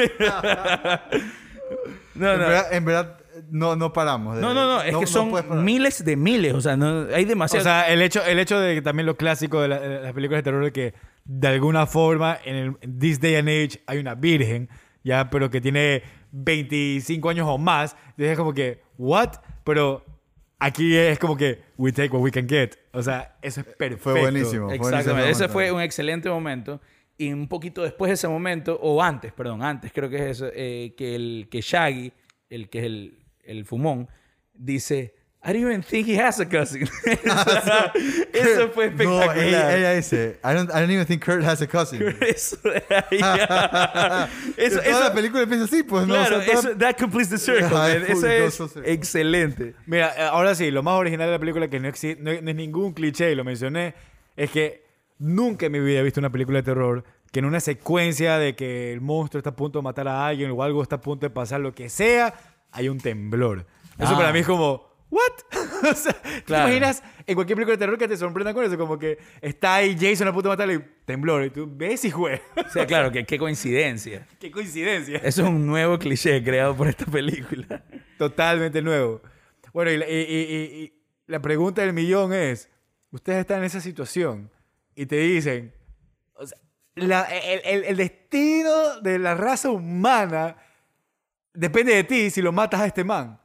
no, 2.14 2.32
En 2.32 2.38
no. 2.38 2.46
verdad, 2.46 2.72
en 2.72 2.84
verdad, 2.84 3.18
no, 3.50 3.76
no 3.76 3.92
paramos. 3.92 4.36
de- 4.36 4.42
No, 4.42 4.54
no, 4.54 4.66
no. 4.66 4.82
Es 4.82 4.96
que 4.96 5.06
son 5.06 5.32
miles 5.64 6.04
de 6.04 6.16
miles. 6.16 6.54
O 6.54 6.60
sea, 6.60 6.76
no, 6.76 7.06
hay 7.14 7.24
O 7.24 7.28
demasiado. 7.28 7.64
sea, 7.64 7.88
el 7.90 8.02
hecho, 8.02 8.22
el 8.24 8.38
hecho 8.38 8.58
de 8.60 8.74
que 8.74 8.82
también 8.82 9.06
lo 9.06 9.16
clásico 9.16 9.60
de, 9.62 9.68
la- 9.68 9.80
de 9.80 10.00
las 10.02 10.12
películas 10.12 10.40
de 10.40 10.42
terror 10.42 10.64
es 10.64 10.72
que 10.72 10.94
de 11.24 11.48
alguna 11.48 11.86
forma 11.86 12.38
en 12.44 12.56
el 12.56 12.72
en 12.80 12.98
this 12.98 13.20
day 13.20 13.36
and 13.36 13.48
age 13.48 13.82
hay 13.86 13.98
una 13.98 14.14
virgen, 14.14 14.68
ya, 15.04 15.30
pero 15.30 15.50
que 15.50 15.60
tiene 15.60 16.02
25 16.32 17.30
años 17.30 17.46
o 17.48 17.58
más. 17.58 17.96
Entonces 18.10 18.32
es 18.32 18.38
como 18.38 18.52
que, 18.52 18.82
¿what? 18.98 19.34
Pero 19.64 20.04
aquí 20.58 20.96
es 20.96 21.18
como 21.18 21.36
que, 21.36 21.60
we 21.76 21.92
take 21.92 22.10
what 22.10 22.22
we 22.22 22.30
can 22.30 22.48
get. 22.48 22.76
O 22.92 23.02
sea, 23.02 23.36
eso 23.42 23.60
es 23.60 23.66
perfecto. 23.66 24.02
Fue 24.02 24.20
buenísimo. 24.20 24.68
fue 24.68 24.78
buenísimo 24.78 24.98
Exactamente. 24.98 25.30
Ese 25.30 25.48
fue 25.48 25.72
un 25.72 25.80
excelente 25.80 26.28
momento. 26.28 26.80
Y 27.18 27.32
un 27.32 27.48
poquito 27.48 27.82
después 27.82 28.08
de 28.08 28.14
ese 28.14 28.28
momento, 28.28 28.78
o 28.80 29.02
antes, 29.02 29.32
perdón, 29.32 29.62
antes 29.62 29.92
creo 29.92 30.08
que 30.08 30.16
es 30.16 30.22
eso, 30.22 30.50
eh, 30.54 30.94
que, 30.96 31.14
el, 31.14 31.48
que 31.50 31.60
Shaggy, 31.60 32.12
el 32.48 32.70
que 32.70 32.78
es 32.78 32.84
el, 32.86 33.18
el 33.44 33.64
fumón, 33.66 34.08
dice, 34.54 35.14
I 35.42 35.54
don't 35.54 35.62
even 35.62 35.82
think 35.82 36.06
he 36.06 36.16
has 36.20 36.38
a 36.38 36.44
cousin. 36.46 36.82
eso 38.32 38.68
fue 38.74 38.90
No, 38.90 39.22
espectacular. 39.22 39.38
ella, 39.38 39.76
ella 39.76 39.94
dice, 39.94 40.38
I 40.44 40.52
don't, 40.54 40.68
I 40.70 40.80
don't 40.80 40.90
even 40.90 41.06
think 41.06 41.24
Kurt 41.24 41.42
has 41.44 41.62
a 41.62 41.66
cousin. 41.66 42.02
Eso, 42.20 42.56
eso, 44.56 44.76
Toda 44.78 44.84
eso- 44.84 45.00
la 45.00 45.12
película 45.14 45.42
empieza 45.42 45.64
así, 45.64 45.82
pues 45.82 46.06
no. 46.06 46.14
claro, 46.14 46.38
O 46.38 46.42
sea, 46.42 46.46
toda- 46.54 46.70
eso- 46.70 46.78
that 46.78 46.96
completes 46.98 47.30
the 47.30 47.38
circle. 47.38 47.68
Fully 47.68 48.42
Eso 48.44 48.64
es 48.66 48.76
excelente. 48.84 49.74
Mira, 49.86 50.12
eh, 50.16 50.22
ahora 50.22 50.54
sí, 50.54 50.70
lo 50.70 50.82
más 50.82 50.94
original 50.98 51.26
de 51.28 51.32
la 51.32 51.38
película 51.38 51.68
que 51.68 51.80
no, 51.80 51.88
exi- 51.88 52.18
no, 52.18 52.30
no 52.40 52.50
es 52.50 52.56
ningún 52.56 52.92
cliché, 52.92 53.32
y 53.32 53.34
lo 53.34 53.44
mencioné, 53.44 53.94
es 54.36 54.50
que 54.50 54.84
nunca 55.18 55.66
en 55.66 55.72
mi 55.72 55.80
vida 55.80 56.00
he 56.00 56.02
visto 56.02 56.20
una 56.20 56.30
película 56.30 56.58
de 56.58 56.62
terror 56.64 57.04
que 57.32 57.38
en 57.38 57.44
una 57.44 57.60
secuencia 57.60 58.38
de 58.38 58.56
que 58.56 58.92
el 58.92 59.00
monstruo 59.00 59.38
está 59.38 59.50
a 59.50 59.56
punto 59.56 59.78
de 59.78 59.84
matar 59.84 60.08
a 60.08 60.26
alguien 60.26 60.50
o 60.50 60.62
algo 60.62 60.82
está 60.82 60.96
a 60.96 61.00
punto 61.00 61.26
de 61.26 61.30
pasar, 61.30 61.60
lo 61.60 61.72
que 61.74 61.88
sea, 61.88 62.34
hay 62.72 62.88
un 62.88 62.98
temblor. 62.98 63.66
Eso 63.98 64.14
Ah. 64.14 64.18
para 64.18 64.32
mí 64.32 64.40
es 64.40 64.46
como, 64.46 64.89
¿what? 65.10 65.32
o 65.90 65.94
sea, 65.94 66.12
¿te 66.12 66.42
Claro. 66.44 66.68
imaginas 66.68 67.02
en 67.26 67.34
cualquier 67.34 67.56
película 67.56 67.74
de 67.74 67.78
terror 67.78 67.98
que 67.98 68.08
te 68.08 68.16
sorprenda 68.16 68.54
con 68.54 68.64
eso? 68.64 68.78
Como 68.78 68.98
que 68.98 69.18
está 69.40 69.76
ahí 69.76 69.96
Jason 70.00 70.28
a 70.28 70.32
punto 70.32 70.48
de 70.48 70.52
matarle 70.54 70.74
y 70.74 71.04
temblor, 71.04 71.44
y 71.44 71.50
tú 71.50 71.68
ves 71.70 72.04
y 72.04 72.10
juegas. 72.10 72.40
O 72.56 72.70
sea, 72.70 72.86
claro, 72.86 73.10
que 73.12 73.24
qué 73.24 73.38
coincidencia. 73.38 74.26
¡Qué 74.40 74.50
coincidencia! 74.50 75.18
Eso 75.18 75.42
es 75.42 75.48
un 75.48 75.66
nuevo 75.66 75.98
cliché 75.98 76.42
creado 76.42 76.76
por 76.76 76.88
esta 76.88 77.04
película. 77.06 77.82
Totalmente 78.18 78.80
nuevo. 78.82 79.20
Bueno, 79.72 79.90
y- 79.90 79.94
y- 79.96 80.26
y- 80.26 80.82
y 80.84 80.92
la 81.26 81.40
pregunta 81.40 81.82
del 81.82 81.92
millón 81.92 82.32
es, 82.32 82.68
ustedes 83.10 83.40
están 83.40 83.58
en 83.58 83.64
esa 83.64 83.80
situación 83.80 84.50
y 84.94 85.06
te 85.06 85.16
dicen, 85.16 85.72
o 86.34 86.44
sea, 86.46 86.58
la- 86.96 87.22
el, 87.24 87.60
el- 87.64 87.84
el 87.84 87.96
destino 87.96 89.00
de 89.00 89.18
la 89.18 89.34
raza 89.34 89.70
humana 89.70 90.56
depende 91.54 91.94
de 91.94 92.04
ti 92.04 92.30
si 92.30 92.42
lo 92.42 92.52
matas 92.52 92.80
a 92.80 92.86
este 92.86 93.04
man. 93.04 93.40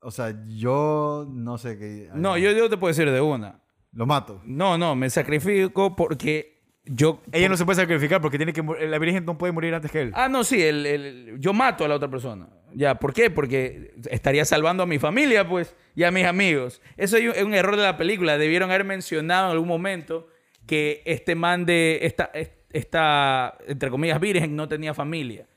O 0.00 0.10
sea, 0.10 0.34
yo 0.46 1.26
no 1.30 1.58
sé 1.58 1.78
qué. 1.78 2.08
No, 2.14 2.38
yo, 2.38 2.50
yo 2.52 2.68
te 2.70 2.76
puedo 2.76 2.90
decir 2.90 3.10
de 3.10 3.20
una. 3.20 3.60
Lo 3.92 4.06
mato. 4.06 4.40
No, 4.44 4.78
no, 4.78 4.94
me 4.94 5.10
sacrifico 5.10 5.94
porque 5.96 6.62
yo... 6.84 7.20
Ella 7.32 7.48
no 7.48 7.56
se 7.56 7.64
puede 7.64 7.76
sacrificar 7.80 8.20
porque 8.20 8.38
tiene 8.38 8.52
que 8.52 8.62
la 8.62 8.98
virgen 8.98 9.24
no 9.24 9.36
puede 9.36 9.52
morir 9.52 9.74
antes 9.74 9.90
que 9.90 10.00
él. 10.02 10.12
Ah, 10.14 10.28
no, 10.28 10.44
sí, 10.44 10.62
el, 10.62 10.86
el- 10.86 11.36
yo 11.38 11.52
mato 11.52 11.84
a 11.84 11.88
la 11.88 11.96
otra 11.96 12.08
persona. 12.08 12.48
Ya, 12.72 12.94
¿por 12.94 13.12
qué? 13.12 13.30
Porque 13.30 13.94
estaría 14.10 14.44
salvando 14.44 14.84
a 14.84 14.86
mi 14.86 14.98
familia, 15.00 15.46
pues, 15.48 15.74
y 15.96 16.04
a 16.04 16.10
mis 16.12 16.24
amigos. 16.24 16.80
Eso 16.96 17.16
es 17.16 17.24
un, 17.24 17.30
es 17.34 17.42
un 17.42 17.52
error 17.54 17.76
de 17.76 17.82
la 17.82 17.96
película. 17.96 18.38
Debieron 18.38 18.70
haber 18.70 18.84
mencionado 18.84 19.46
en 19.46 19.52
algún 19.52 19.68
momento 19.68 20.28
que 20.66 21.02
este 21.04 21.34
man 21.34 21.66
de 21.66 21.98
esta, 22.02 22.30
esta 22.70 23.58
entre 23.66 23.90
comillas, 23.90 24.20
virgen 24.20 24.54
no 24.54 24.68
tenía 24.68 24.94
familia. 24.94 25.48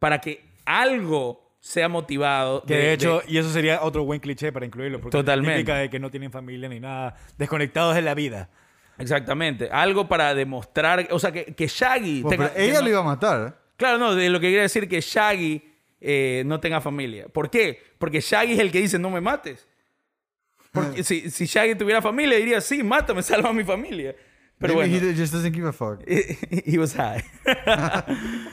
Para 0.00 0.20
que 0.20 0.44
algo 0.66 1.43
sea 1.64 1.88
motivado. 1.88 2.62
Que 2.64 2.74
de, 2.76 2.92
hecho, 2.92 3.22
y 3.26 3.38
eso 3.38 3.50
sería 3.50 3.82
otro 3.82 4.04
buen 4.04 4.20
cliché 4.20 4.52
para 4.52 4.66
incluirlo. 4.66 5.00
Porque 5.00 5.16
Totalmente. 5.16 5.52
La 5.52 5.58
típica 5.60 5.76
de 5.78 5.88
que 5.88 5.98
no 5.98 6.10
tienen 6.10 6.30
familia 6.30 6.68
ni 6.68 6.78
nada, 6.78 7.16
desconectados 7.38 7.94
de 7.94 8.02
la 8.02 8.12
vida. 8.12 8.50
Exactamente. 8.98 9.70
Algo 9.72 10.06
para 10.06 10.34
demostrar. 10.34 11.08
O 11.10 11.18
sea, 11.18 11.32
que, 11.32 11.46
que 11.54 11.66
Shaggy. 11.66 12.22
Tenga- 12.22 12.50
pero 12.52 12.62
ella 12.62 12.72
que 12.74 12.78
no- 12.80 12.82
lo 12.84 12.88
iba 12.90 13.00
a 13.00 13.04
matar. 13.04 13.48
¿eh? 13.48 13.52
Claro, 13.78 13.96
no, 13.96 14.14
de 14.14 14.28
lo 14.28 14.40
que 14.40 14.48
quería 14.48 14.60
decir 14.60 14.86
que 14.86 15.00
Shaggy 15.00 15.62
eh, 16.02 16.42
no 16.44 16.60
tenga 16.60 16.82
familia. 16.82 17.28
¿Por 17.28 17.48
qué? 17.48 17.80
Porque 17.98 18.20
Shaggy 18.20 18.52
es 18.52 18.58
el 18.58 18.70
que 18.70 18.82
dice 18.82 18.98
no 18.98 19.08
me 19.08 19.22
mates. 19.22 19.66
Porque 20.70 21.02
si, 21.04 21.30
si 21.30 21.46
Shaggy 21.46 21.76
tuviera 21.76 22.02
familia, 22.02 22.36
diría 22.36 22.60
sí, 22.60 22.82
mátame, 22.82 23.22
salva 23.22 23.48
a 23.48 23.52
mi 23.54 23.64
familia. 23.64 24.14
Pero 24.58 24.74
Maybe 24.74 24.98
bueno, 24.98 25.10
he 25.10 25.16
just 25.16 25.32
doesn't 25.32 25.52
give 25.54 25.66
a 25.68 25.72
fuck. 25.72 26.00
he 26.06 26.78
was 26.78 26.94
high. 26.94 27.22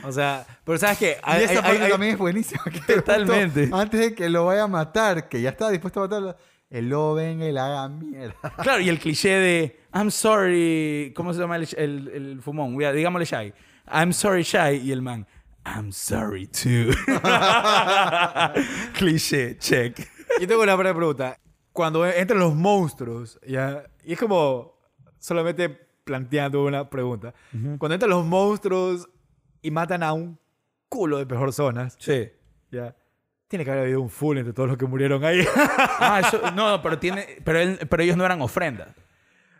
O 0.03 0.11
sea, 0.11 0.45
pero 0.65 0.77
¿sabes 0.77 0.97
qué? 0.97 1.17
Y 1.25 1.43
esa 1.43 1.51
hay- 1.53 1.57
parte 1.61 1.83
hay- 1.83 1.91
también 1.91 2.13
es 2.13 2.17
buenísima. 2.17 2.63
que 2.65 2.79
justo 2.79 2.93
Totalmente. 2.95 3.69
Antes 3.71 3.99
de 3.99 4.15
que 4.15 4.29
lo 4.29 4.45
vaya 4.45 4.63
a 4.63 4.67
matar, 4.67 5.29
que 5.29 5.41
ya 5.41 5.49
está 5.51 5.69
dispuesto 5.69 5.99
a 6.01 6.03
matarlo, 6.03 6.35
el 6.69 6.89
lobo 6.89 7.13
venga 7.15 7.45
y 7.47 7.51
la 7.51 7.65
haga 7.65 7.89
mierda. 7.89 8.35
Claro, 8.63 8.81
y 8.81 8.89
el 8.89 8.99
cliché 8.99 9.29
de 9.29 9.79
I'm 9.93 10.09
sorry, 10.11 11.13
¿cómo 11.15 11.33
se 11.33 11.39
llama 11.41 11.57
el, 11.57 11.67
el, 11.77 12.07
el 12.13 12.41
fumón? 12.41 12.77
Digámosle 12.77 13.25
Shaggy. 13.25 13.53
I'm 13.93 14.11
sorry, 14.13 14.43
Shy. 14.43 14.81
Y 14.83 14.91
el 14.91 15.01
man, 15.01 15.27
I'm 15.65 15.91
sorry 15.91 16.47
too. 16.47 16.91
cliché, 18.93 19.57
check. 19.57 19.97
Yo 20.39 20.47
tengo 20.47 20.63
una 20.63 20.75
primera 20.75 20.95
pregunta. 20.95 21.37
Cuando 21.73 22.05
entran 22.05 22.39
los 22.39 22.55
monstruos, 22.55 23.39
ya, 23.47 23.83
y 24.03 24.13
es 24.13 24.19
como 24.19 24.73
solamente 25.19 25.87
planteando 26.12 26.65
una 26.65 26.89
pregunta. 26.89 27.34
Cuando 27.78 27.93
entran 27.93 28.10
los 28.10 28.26
monstruos 28.26 29.08
y 29.62 29.71
matan 29.71 30.04
a 30.04 30.12
un 30.12 30.38
culo 30.89 31.17
de 31.17 31.26
personas, 31.26 31.95
Sí. 32.00 32.30
ya, 32.69 32.95
tiene 33.47 33.63
que 33.63 33.71
haber 33.71 33.84
habido 33.84 34.02
un 34.02 34.10
full 34.10 34.38
entre 34.38 34.52
todos 34.54 34.67
los 34.67 34.78
que 34.78 34.86
murieron 34.86 35.24
ahí. 35.24 35.39
Ah, 36.04 36.19
eso, 36.26 36.41
no, 36.52 36.69
no, 36.71 36.82
pero, 36.84 37.00
tiene, 37.00 37.26
pero, 37.45 37.60
él- 37.60 37.80
pero 37.89 38.04
ellos 38.04 38.17
no 38.17 38.26
eran 38.26 38.41
ofrendas. 38.41 38.89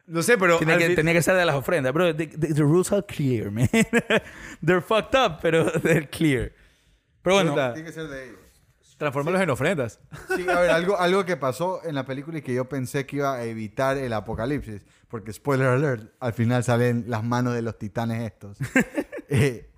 no 0.08 0.22
sé, 0.22 0.38
pero 0.38 0.58
Tiene 0.58 0.78
que, 0.78 0.88
fin- 0.88 0.96
tenía 0.96 1.14
que 1.14 1.22
ser 1.22 1.36
de 1.36 1.46
las 1.46 1.56
ofrendas. 1.56 1.94
Bro, 1.94 2.16
the, 2.18 2.28
the- 2.28 2.54
the 2.54 2.62
rules 2.64 2.92
are 2.92 3.06
clear, 3.06 3.50
man. 3.50 3.70
they're 4.66 4.82
fucked 4.82 5.18
up, 5.18 5.40
pero 5.42 5.72
they're 5.82 6.08
clear. 6.10 6.52
Pero 7.22 7.36
bueno. 7.36 7.54
Tiene 7.74 7.84
que 7.88 7.94
ser 7.94 8.08
de 8.10 8.26
ellos. 8.30 8.40
transformarlos 8.98 9.42
en 9.42 9.50
ofrendas. 9.52 10.00
Sí, 10.36 10.46
a 10.50 10.60
ver, 10.60 10.72
algo, 10.72 10.98
algo 11.00 11.24
que 11.26 11.38
pasó 11.38 11.82
en 11.86 11.96
la 11.96 12.06
película 12.06 12.40
y 12.40 12.42
que 12.42 12.54
yo 12.54 12.68
pensé 12.68 13.06
que 13.06 13.18
iba 13.18 13.36
a 13.36 13.44
evitar 13.46 13.98
el 13.98 14.12
apocalipsis, 14.14 14.86
porque 15.12 15.32
spoiler 15.34 15.68
alert, 15.68 16.12
al 16.20 16.34
final 16.34 16.64
salen 16.64 17.04
las 17.08 17.24
manos 17.24 17.54
de 17.54 17.62
los 17.62 17.78
titanes 17.78 18.24
estos. 18.24 18.58
Eh, 19.34 19.70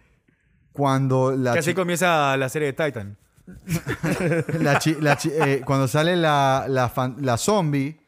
cuando 0.72 1.32
la, 1.36 1.54
Que 1.54 1.60
así 1.60 1.70
chi- 1.72 1.76
comienza 1.76 2.36
la 2.38 2.50
serie 2.50 2.72
de 2.72 2.86
Titan. 2.86 3.18
la 4.60 4.80
la 5.00 5.18
eh, 5.26 5.62
cuando 5.66 5.88
sale 5.88 6.16
la, 6.16 6.66
la, 6.68 6.90
fan- 6.90 7.18
la 7.20 7.38
zombie 7.38 8.00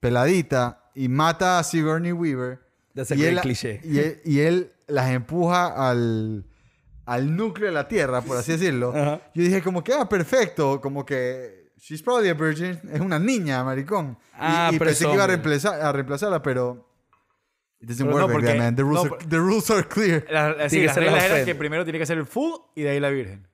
peladita 0.00 0.90
y 0.94 1.08
mata 1.08 1.58
a 1.58 1.62
Sigourney 1.64 2.12
Weaver 2.12 2.60
That's 2.94 3.12
a 3.12 3.14
y, 3.14 3.24
él, 3.24 3.40
cliché. 3.40 3.80
y, 3.84 3.98
él, 3.98 4.20
y 4.26 4.40
él 4.40 4.72
las 4.88 5.10
empuja 5.10 5.88
al, 5.90 6.44
al 7.06 7.36
núcleo 7.36 7.68
de 7.68 7.72
la 7.72 7.88
Tierra, 7.88 8.20
por 8.20 8.36
así 8.36 8.52
decirlo. 8.52 8.92
Ajá. 8.94 9.20
Yo 9.34 9.42
dije 9.42 9.62
como 9.62 9.82
que, 9.82 9.94
ah, 9.94 10.08
perfecto, 10.08 10.80
como 10.82 11.06
que 11.06 11.59
she's 11.80 12.02
probably 12.02 12.28
a 12.28 12.34
virgin, 12.34 12.78
es 12.92 13.00
una 13.00 13.18
niña, 13.18 13.64
maricón. 13.64 14.18
Y- 14.20 14.26
Ah, 14.38 14.70
y, 14.72 14.78
pero 14.78 14.90
pensé 14.90 15.06
que 15.06 15.12
iba 15.14 15.24
a, 15.24 15.26
reemplazar, 15.26 15.80
a 15.80 15.92
reemplazarla, 15.92 16.42
pero 16.42 16.86
it 17.80 17.88
doesn't 17.88 18.06
Pero 18.06 18.14
work 18.16 18.28
no, 18.28 18.28
like 18.28 18.32
porque- 18.34 18.46
that, 18.58 18.64
man. 18.64 18.76
The 18.76 18.82
rules, 18.82 19.04
no, 19.04 19.14
are, 19.16 19.26
the 19.26 19.36
rules 19.38 19.70
are 19.70 19.84
clear. 19.88 20.24
La- 20.30 20.52
la- 20.54 20.68
sí, 20.68 20.82
las 20.84 20.96
reglas 20.96 21.14
las 21.14 21.24
eran 21.24 21.44
que 21.44 21.54
primero 21.54 21.84
tiene 21.84 21.98
que 21.98 22.06
ser 22.06 22.18
el 22.18 22.26
full 22.26 22.52
y 22.76 22.82
de 22.82 22.90
ahí 22.90 23.00
la 23.00 23.10
virgen. 23.10 23.46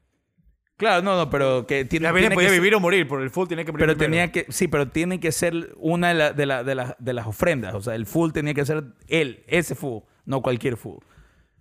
claro, 0.77 1.03
no, 1.03 1.17
no, 1.17 1.31
pero 1.31 1.67
que 1.67 1.85
tiene, 1.87 2.05
La 2.05 2.13
virgen 2.13 2.29
tiene 2.31 2.35
podía 2.35 2.49
que 2.49 2.55
ser- 2.55 2.61
vivir 2.61 2.75
o 2.75 2.81
morir, 2.81 3.09
por 3.09 3.23
el 3.23 3.31
full 3.31 3.47
tiene 3.49 3.65
que 3.65 3.73
morir 3.73 3.87
Pero 3.87 3.97
primero. 3.99 4.11
tenía 4.31 4.33
que, 4.33 4.53
sí, 4.53 4.69
pero 4.69 4.89
tiene 4.91 5.21
que 5.21 5.33
ser 5.33 5.73
una 5.79 6.09
de, 6.09 6.15
la- 6.15 6.33
de, 6.33 6.47
la- 6.47 6.65
de, 6.65 6.75
la- 6.75 6.97
de 6.99 7.13
las 7.15 7.27
ofrendas. 7.27 7.75
O 7.75 7.81
sea, 7.81 7.95
el 7.95 8.05
full 8.07 8.33
tenía 8.33 8.53
que 8.55 8.65
ser 8.67 8.85
él, 9.09 9.43
ese 9.47 9.75
full, 9.75 10.03
no 10.25 10.43
cualquier 10.43 10.77
full. 10.77 10.99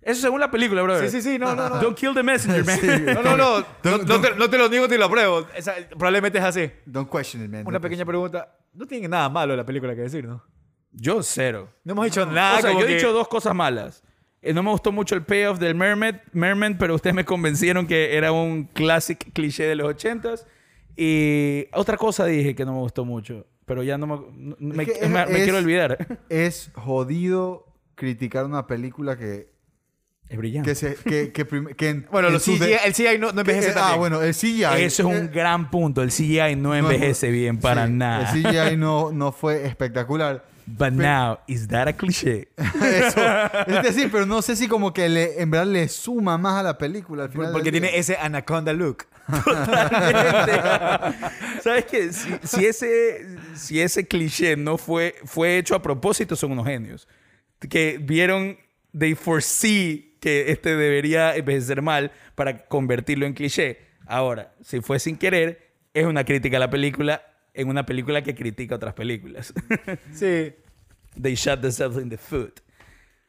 Eso 0.06 0.20
según 0.22 0.40
la 0.40 0.50
película, 0.50 0.82
bro. 0.82 1.00
Sí, 1.00 1.08
sí, 1.10 1.20
sí, 1.20 1.38
no, 1.38 1.54
no, 1.54 1.68
no. 1.68 1.80
Don't 1.80 1.98
kill 1.98 2.14
the 2.14 2.22
messenger, 2.22 2.64
man. 2.64 2.78
Sí. 2.80 2.86
No, 3.12 3.22
no, 3.22 3.36
no. 3.36 3.58
No, 4.06 4.20
te, 4.20 4.34
no 4.36 4.48
te 4.48 4.56
lo 4.58 4.68
digo 4.68 4.86
ni 4.88 4.96
lo 4.96 5.10
pruebo. 5.10 5.46
Esa- 5.56 5.74
probablemente 5.90 6.38
es 6.38 6.44
así. 6.44 6.70
Don't 6.84 7.10
question 7.10 7.44
it, 7.44 7.50
man. 7.50 7.66
Una 7.66 7.80
pequeña 7.80 8.04
pregunta. 8.04 8.56
No 8.72 8.86
tiene 8.86 9.08
nada 9.08 9.28
malo 9.28 9.56
la 9.56 9.64
película 9.66 9.94
que 9.94 10.02
decir, 10.02 10.24
¿no? 10.26 10.42
Yo 10.92 11.22
cero. 11.22 11.68
No 11.84 11.92
hemos 11.92 12.04
dicho 12.06 12.24
nada. 12.24 12.58
o 12.58 12.60
sea, 12.62 12.72
yo 12.72 12.80
he 12.86 12.94
dicho 12.94 13.12
dos 13.12 13.26
cosas 13.28 13.54
malas. 13.54 14.02
Eh, 14.42 14.54
no 14.54 14.62
me 14.62 14.70
gustó 14.70 14.92
mucho 14.92 15.14
el 15.16 15.22
payoff 15.24 15.58
del 15.58 15.74
Mermaid, 15.74 16.14
Merman, 16.32 16.78
pero 16.78 16.94
ustedes 16.94 17.14
me 17.16 17.24
convencieron 17.24 17.86
que 17.86 18.16
era 18.16 18.30
un 18.32 18.64
classic 18.64 19.32
cliché 19.32 19.64
de 19.64 19.74
los 19.74 19.88
ochentas. 19.88 20.46
Y 20.96 21.66
otra 21.72 21.96
cosa 21.96 22.24
dije 22.24 22.54
que 22.54 22.64
no 22.64 22.72
me 22.72 22.78
gustó 22.78 23.04
mucho, 23.04 23.44
pero 23.64 23.82
ya 23.82 23.98
no 23.98 24.06
me, 24.06 24.54
me, 24.58 24.86
que 24.86 24.92
es 24.92 25.10
más, 25.10 25.28
me 25.28 25.38
es- 25.38 25.42
quiero 25.44 25.58
olvidar. 25.58 26.18
Es 26.28 26.70
jodido 26.74 27.66
criticar 27.96 28.44
una 28.44 28.66
película 28.66 29.18
que... 29.18 29.54
Es 30.28 30.36
brillante. 30.38 30.70
Que 30.70 30.74
se... 30.74 30.94
Que, 30.96 31.32
que, 31.32 31.44
prim- 31.44 31.68
que 31.76 31.88
en- 31.88 32.06
Bueno, 32.10 32.28
en 32.28 32.38
CGI, 32.40 32.58
de- 32.58 32.74
el 32.84 32.92
CGI 32.92 33.18
no, 33.18 33.32
no 33.32 33.44
que- 33.44 33.52
envejece 33.52 33.72
tan 33.72 33.84
Ah, 33.84 33.88
bien. 33.90 33.98
bueno, 34.00 34.22
el 34.22 34.34
CGI... 34.34 34.64
Eso 34.78 35.08
es 35.08 35.20
un 35.20 35.30
gran 35.32 35.70
punto. 35.70 36.02
El 36.02 36.10
CGI 36.10 36.56
no 36.56 36.74
envejece 36.74 37.30
bien 37.30 37.58
para 37.58 37.86
sí, 37.86 37.92
nada. 37.92 38.32
El 38.32 38.42
CGI 38.42 38.76
no, 38.76 39.12
no 39.12 39.30
fue 39.32 39.64
espectacular. 39.66 40.44
But 40.68 40.94
now, 40.94 41.38
is 41.46 41.68
that 41.68 41.86
a 41.86 41.92
cliché? 41.92 42.48
Eso. 42.56 43.20
Es 43.68 43.82
decir, 43.84 44.08
pero 44.10 44.26
no 44.26 44.42
sé 44.42 44.56
si 44.56 44.66
como 44.66 44.92
que 44.92 45.08
le, 45.08 45.40
en 45.40 45.48
verdad 45.48 45.68
le 45.68 45.86
suma 45.88 46.38
más 46.38 46.58
a 46.58 46.62
la 46.64 46.76
película 46.76 47.22
al 47.24 47.30
final. 47.30 47.52
Porque 47.52 47.70
día. 47.70 47.80
tiene 47.82 47.96
ese 47.96 48.16
anaconda 48.16 48.72
look. 48.72 49.04
¿Sabes 51.62 51.84
qué? 51.86 52.12
Si, 52.12 52.28
si 52.42 52.66
ese, 52.66 53.26
si 53.54 53.80
ese 53.80 54.06
cliché 54.06 54.56
no 54.56 54.78
fue, 54.78 55.14
fue 55.24 55.58
hecho 55.58 55.74
a 55.74 55.82
propósito, 55.82 56.36
son 56.36 56.52
unos 56.52 56.66
genios. 56.66 57.06
Que 57.68 57.98
vieron, 58.02 58.56
they 58.96 59.14
foresee 59.14 60.05
que 60.20 60.50
este 60.50 60.76
debería 60.76 61.36
envejecer 61.36 61.82
mal 61.82 62.12
para 62.34 62.66
convertirlo 62.66 63.26
en 63.26 63.34
cliché. 63.34 63.78
Ahora, 64.06 64.54
si 64.62 64.80
fue 64.80 64.98
sin 64.98 65.16
querer, 65.16 65.72
es 65.94 66.04
una 66.04 66.24
crítica 66.24 66.56
a 66.56 66.60
la 66.60 66.70
película 66.70 67.22
en 67.54 67.68
una 67.68 67.86
película 67.86 68.22
que 68.22 68.34
critica 68.34 68.76
otras 68.76 68.94
películas. 68.94 69.52
Sí. 70.12 70.54
They 71.20 71.34
shot 71.34 71.62
themselves 71.62 71.96
in 71.96 72.10
the 72.10 72.18
foot. 72.18 72.60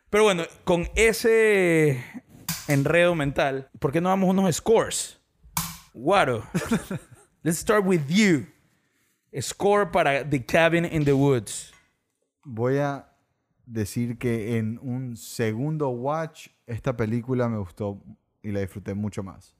Pero 0.10 0.26
bueno, 0.26 0.44
con 0.66 0.90
ese 0.96 2.04
enredo 2.68 3.16
mental, 3.16 3.70
¿por 3.80 3.94
qué 3.94 4.02
no 4.02 4.10
damos 4.10 4.30
unos 4.30 4.54
scores? 4.56 5.20
Guaro, 5.94 6.44
let's 7.44 7.60
start 7.60 7.86
with 7.86 8.02
you. 8.10 8.46
Score 9.40 9.90
para 9.92 10.30
The 10.30 10.46
Cabin 10.46 10.86
in 10.86 11.06
the 11.06 11.14
Woods. 11.14 11.72
Voy 12.44 12.78
a 12.78 13.10
decir 13.66 14.18
que 14.18 14.58
en 14.58 14.80
un 14.82 15.16
segundo 15.16 15.90
watch 15.90 16.48
esta 16.68 16.96
película 16.96 17.50
me 17.50 17.58
gustó 17.58 18.00
y 18.44 18.52
la 18.52 18.60
disfruté 18.60 18.94
mucho 18.94 19.24
más. 19.24 19.56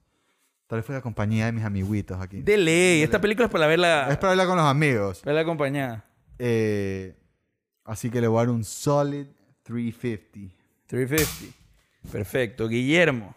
Tal 0.68 0.78
vez 0.78 0.86
fue 0.86 0.94
la 0.94 1.00
compañía 1.00 1.46
de 1.46 1.52
mis 1.52 1.64
amiguitos 1.64 2.20
aquí. 2.20 2.42
De 2.42 2.56
ley, 2.58 3.02
esta 3.02 3.20
película 3.20 3.46
es 3.46 3.50
para 3.50 3.66
verla, 3.66 4.08
Es 4.10 4.18
para 4.18 4.32
hablar 4.32 4.46
con 4.46 4.56
los 4.56 4.66
amigos. 4.66 5.22
verla 5.24 5.40
acompañada. 5.40 6.04
Eh, 6.38 7.16
así 7.84 8.10
que 8.10 8.20
le 8.20 8.28
voy 8.28 8.38
a 8.38 8.40
dar 8.46 8.50
un 8.54 8.62
solid 8.64 9.26
350. 9.62 10.54
350. 10.86 11.56
Perfecto. 12.12 12.68
Guillermo, 12.68 13.34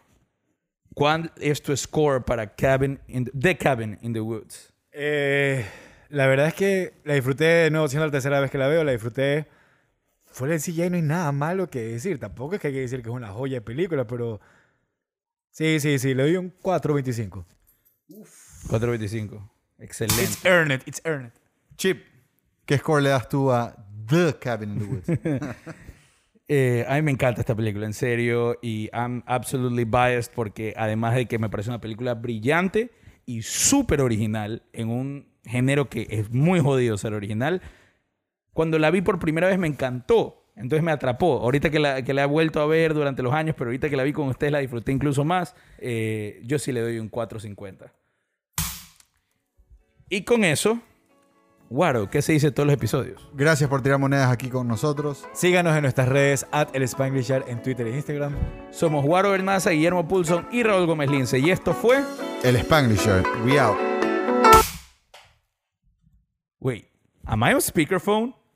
¿cuál 0.93 1.31
es 1.37 1.61
tu 1.61 1.75
score 1.75 2.23
para 2.23 2.53
Cabin 2.53 2.99
in 3.07 3.25
the, 3.25 3.31
The 3.31 3.57
Cabin 3.57 3.97
in 4.01 4.13
the 4.13 4.21
Woods? 4.21 4.73
Eh, 4.91 5.65
la 6.09 6.27
verdad 6.27 6.47
es 6.47 6.53
que 6.53 6.93
la 7.05 7.13
disfruté 7.13 7.45
de 7.45 7.71
nuevo, 7.71 7.87
siendo 7.87 8.05
la 8.05 8.11
tercera 8.11 8.41
vez 8.41 8.51
que 8.51 8.57
la 8.57 8.67
veo, 8.67 8.83
la 8.83 8.91
disfruté. 8.91 9.47
Fuera 10.31 10.53
del 10.53 10.61
CGI 10.61 10.89
no 10.89 10.95
hay 10.95 11.01
nada 11.01 11.31
malo 11.31 11.69
que 11.69 11.81
decir. 11.81 12.19
Tampoco 12.19 12.55
es 12.55 12.61
que 12.61 12.67
hay 12.67 12.73
que 12.73 12.81
decir 12.81 13.01
que 13.01 13.09
es 13.09 13.15
una 13.15 13.29
joya 13.29 13.55
de 13.55 13.61
película, 13.61 14.07
pero... 14.07 14.39
Sí, 15.51 15.79
sí, 15.79 15.99
sí, 15.99 16.13
le 16.13 16.23
doy 16.23 16.37
un 16.37 16.53
4.25. 16.61 17.45
425. 18.69 19.51
Excelente. 19.79 20.23
It's 20.23 20.45
earned 20.45 20.71
it, 20.71 20.87
it's 20.87 21.01
earned 21.05 21.27
it. 21.27 21.33
Chip, 21.75 22.05
¿qué 22.65 22.77
score 22.77 23.01
le 23.01 23.09
das 23.09 23.27
tú 23.27 23.51
a 23.51 23.75
The 24.07 24.37
Cabin 24.39 24.71
in 24.71 24.79
the 24.79 24.85
Woods? 24.85 25.55
Eh, 26.53 26.85
a 26.85 26.95
mí 26.95 27.01
me 27.01 27.11
encanta 27.11 27.39
esta 27.39 27.55
película, 27.55 27.85
en 27.85 27.93
serio, 27.93 28.57
y 28.61 28.89
I'm 28.91 29.23
absolutely 29.25 29.85
biased 29.85 30.33
porque 30.35 30.73
además 30.75 31.15
de 31.15 31.25
que 31.25 31.39
me 31.39 31.49
parece 31.49 31.69
una 31.69 31.79
película 31.79 32.13
brillante 32.13 32.91
y 33.25 33.41
súper 33.41 34.01
original 34.01 34.61
en 34.73 34.89
un 34.89 35.29
género 35.45 35.87
que 35.87 36.07
es 36.09 36.29
muy 36.29 36.59
jodido 36.59 36.97
ser 36.97 37.13
original, 37.13 37.61
cuando 38.61 38.77
la 38.77 38.91
vi 38.91 39.01
por 39.01 39.17
primera 39.17 39.47
vez 39.47 39.57
me 39.57 39.65
encantó, 39.65 40.45
entonces 40.55 40.83
me 40.83 40.91
atrapó. 40.91 41.39
Ahorita 41.39 41.71
que 41.71 41.79
la, 41.79 42.03
que 42.03 42.13
la 42.13 42.21
he 42.21 42.25
vuelto 42.27 42.61
a 42.61 42.67
ver 42.67 42.93
durante 42.93 43.23
los 43.23 43.33
años, 43.33 43.55
pero 43.57 43.69
ahorita 43.69 43.89
que 43.89 43.97
la 43.97 44.03
vi 44.03 44.13
con 44.13 44.27
ustedes 44.27 44.53
la 44.53 44.59
disfruté 44.59 44.91
incluso 44.91 45.25
más, 45.25 45.55
eh, 45.79 46.39
yo 46.45 46.59
sí 46.59 46.71
le 46.71 46.81
doy 46.81 46.99
un 46.99 47.09
4.50. 47.09 47.91
Y 50.09 50.23
con 50.25 50.43
eso, 50.43 50.79
Guaro, 51.71 52.07
¿qué 52.11 52.21
se 52.21 52.33
dice 52.33 52.51
todos 52.51 52.67
los 52.67 52.75
episodios? 52.75 53.27
Gracias 53.33 53.67
por 53.67 53.81
tirar 53.81 53.97
monedas 53.97 54.31
aquí 54.31 54.47
con 54.47 54.67
nosotros. 54.67 55.27
Síganos 55.33 55.75
en 55.75 55.81
nuestras 55.81 56.07
redes, 56.07 56.45
at 56.51 56.67
el 56.75 56.87
Spanglishar 56.87 57.43
en 57.47 57.63
Twitter 57.63 57.87
e 57.87 57.95
Instagram. 57.95 58.35
Somos 58.69 59.03
Guaro 59.03 59.31
Bernaza, 59.31 59.71
Guillermo 59.71 60.07
Pulson 60.07 60.47
y 60.51 60.61
Raúl 60.61 60.85
Gómez 60.85 61.09
Lince. 61.09 61.39
Y 61.39 61.49
esto 61.49 61.73
fue. 61.73 62.03
El 62.43 62.61
Spanglisher. 62.61 63.23
We 63.43 63.59
out. 63.59 63.75
Wait, 66.59 66.85
am 67.25 67.41
I 67.41 67.55
on 67.55 67.61
speakerphone? 67.61 68.35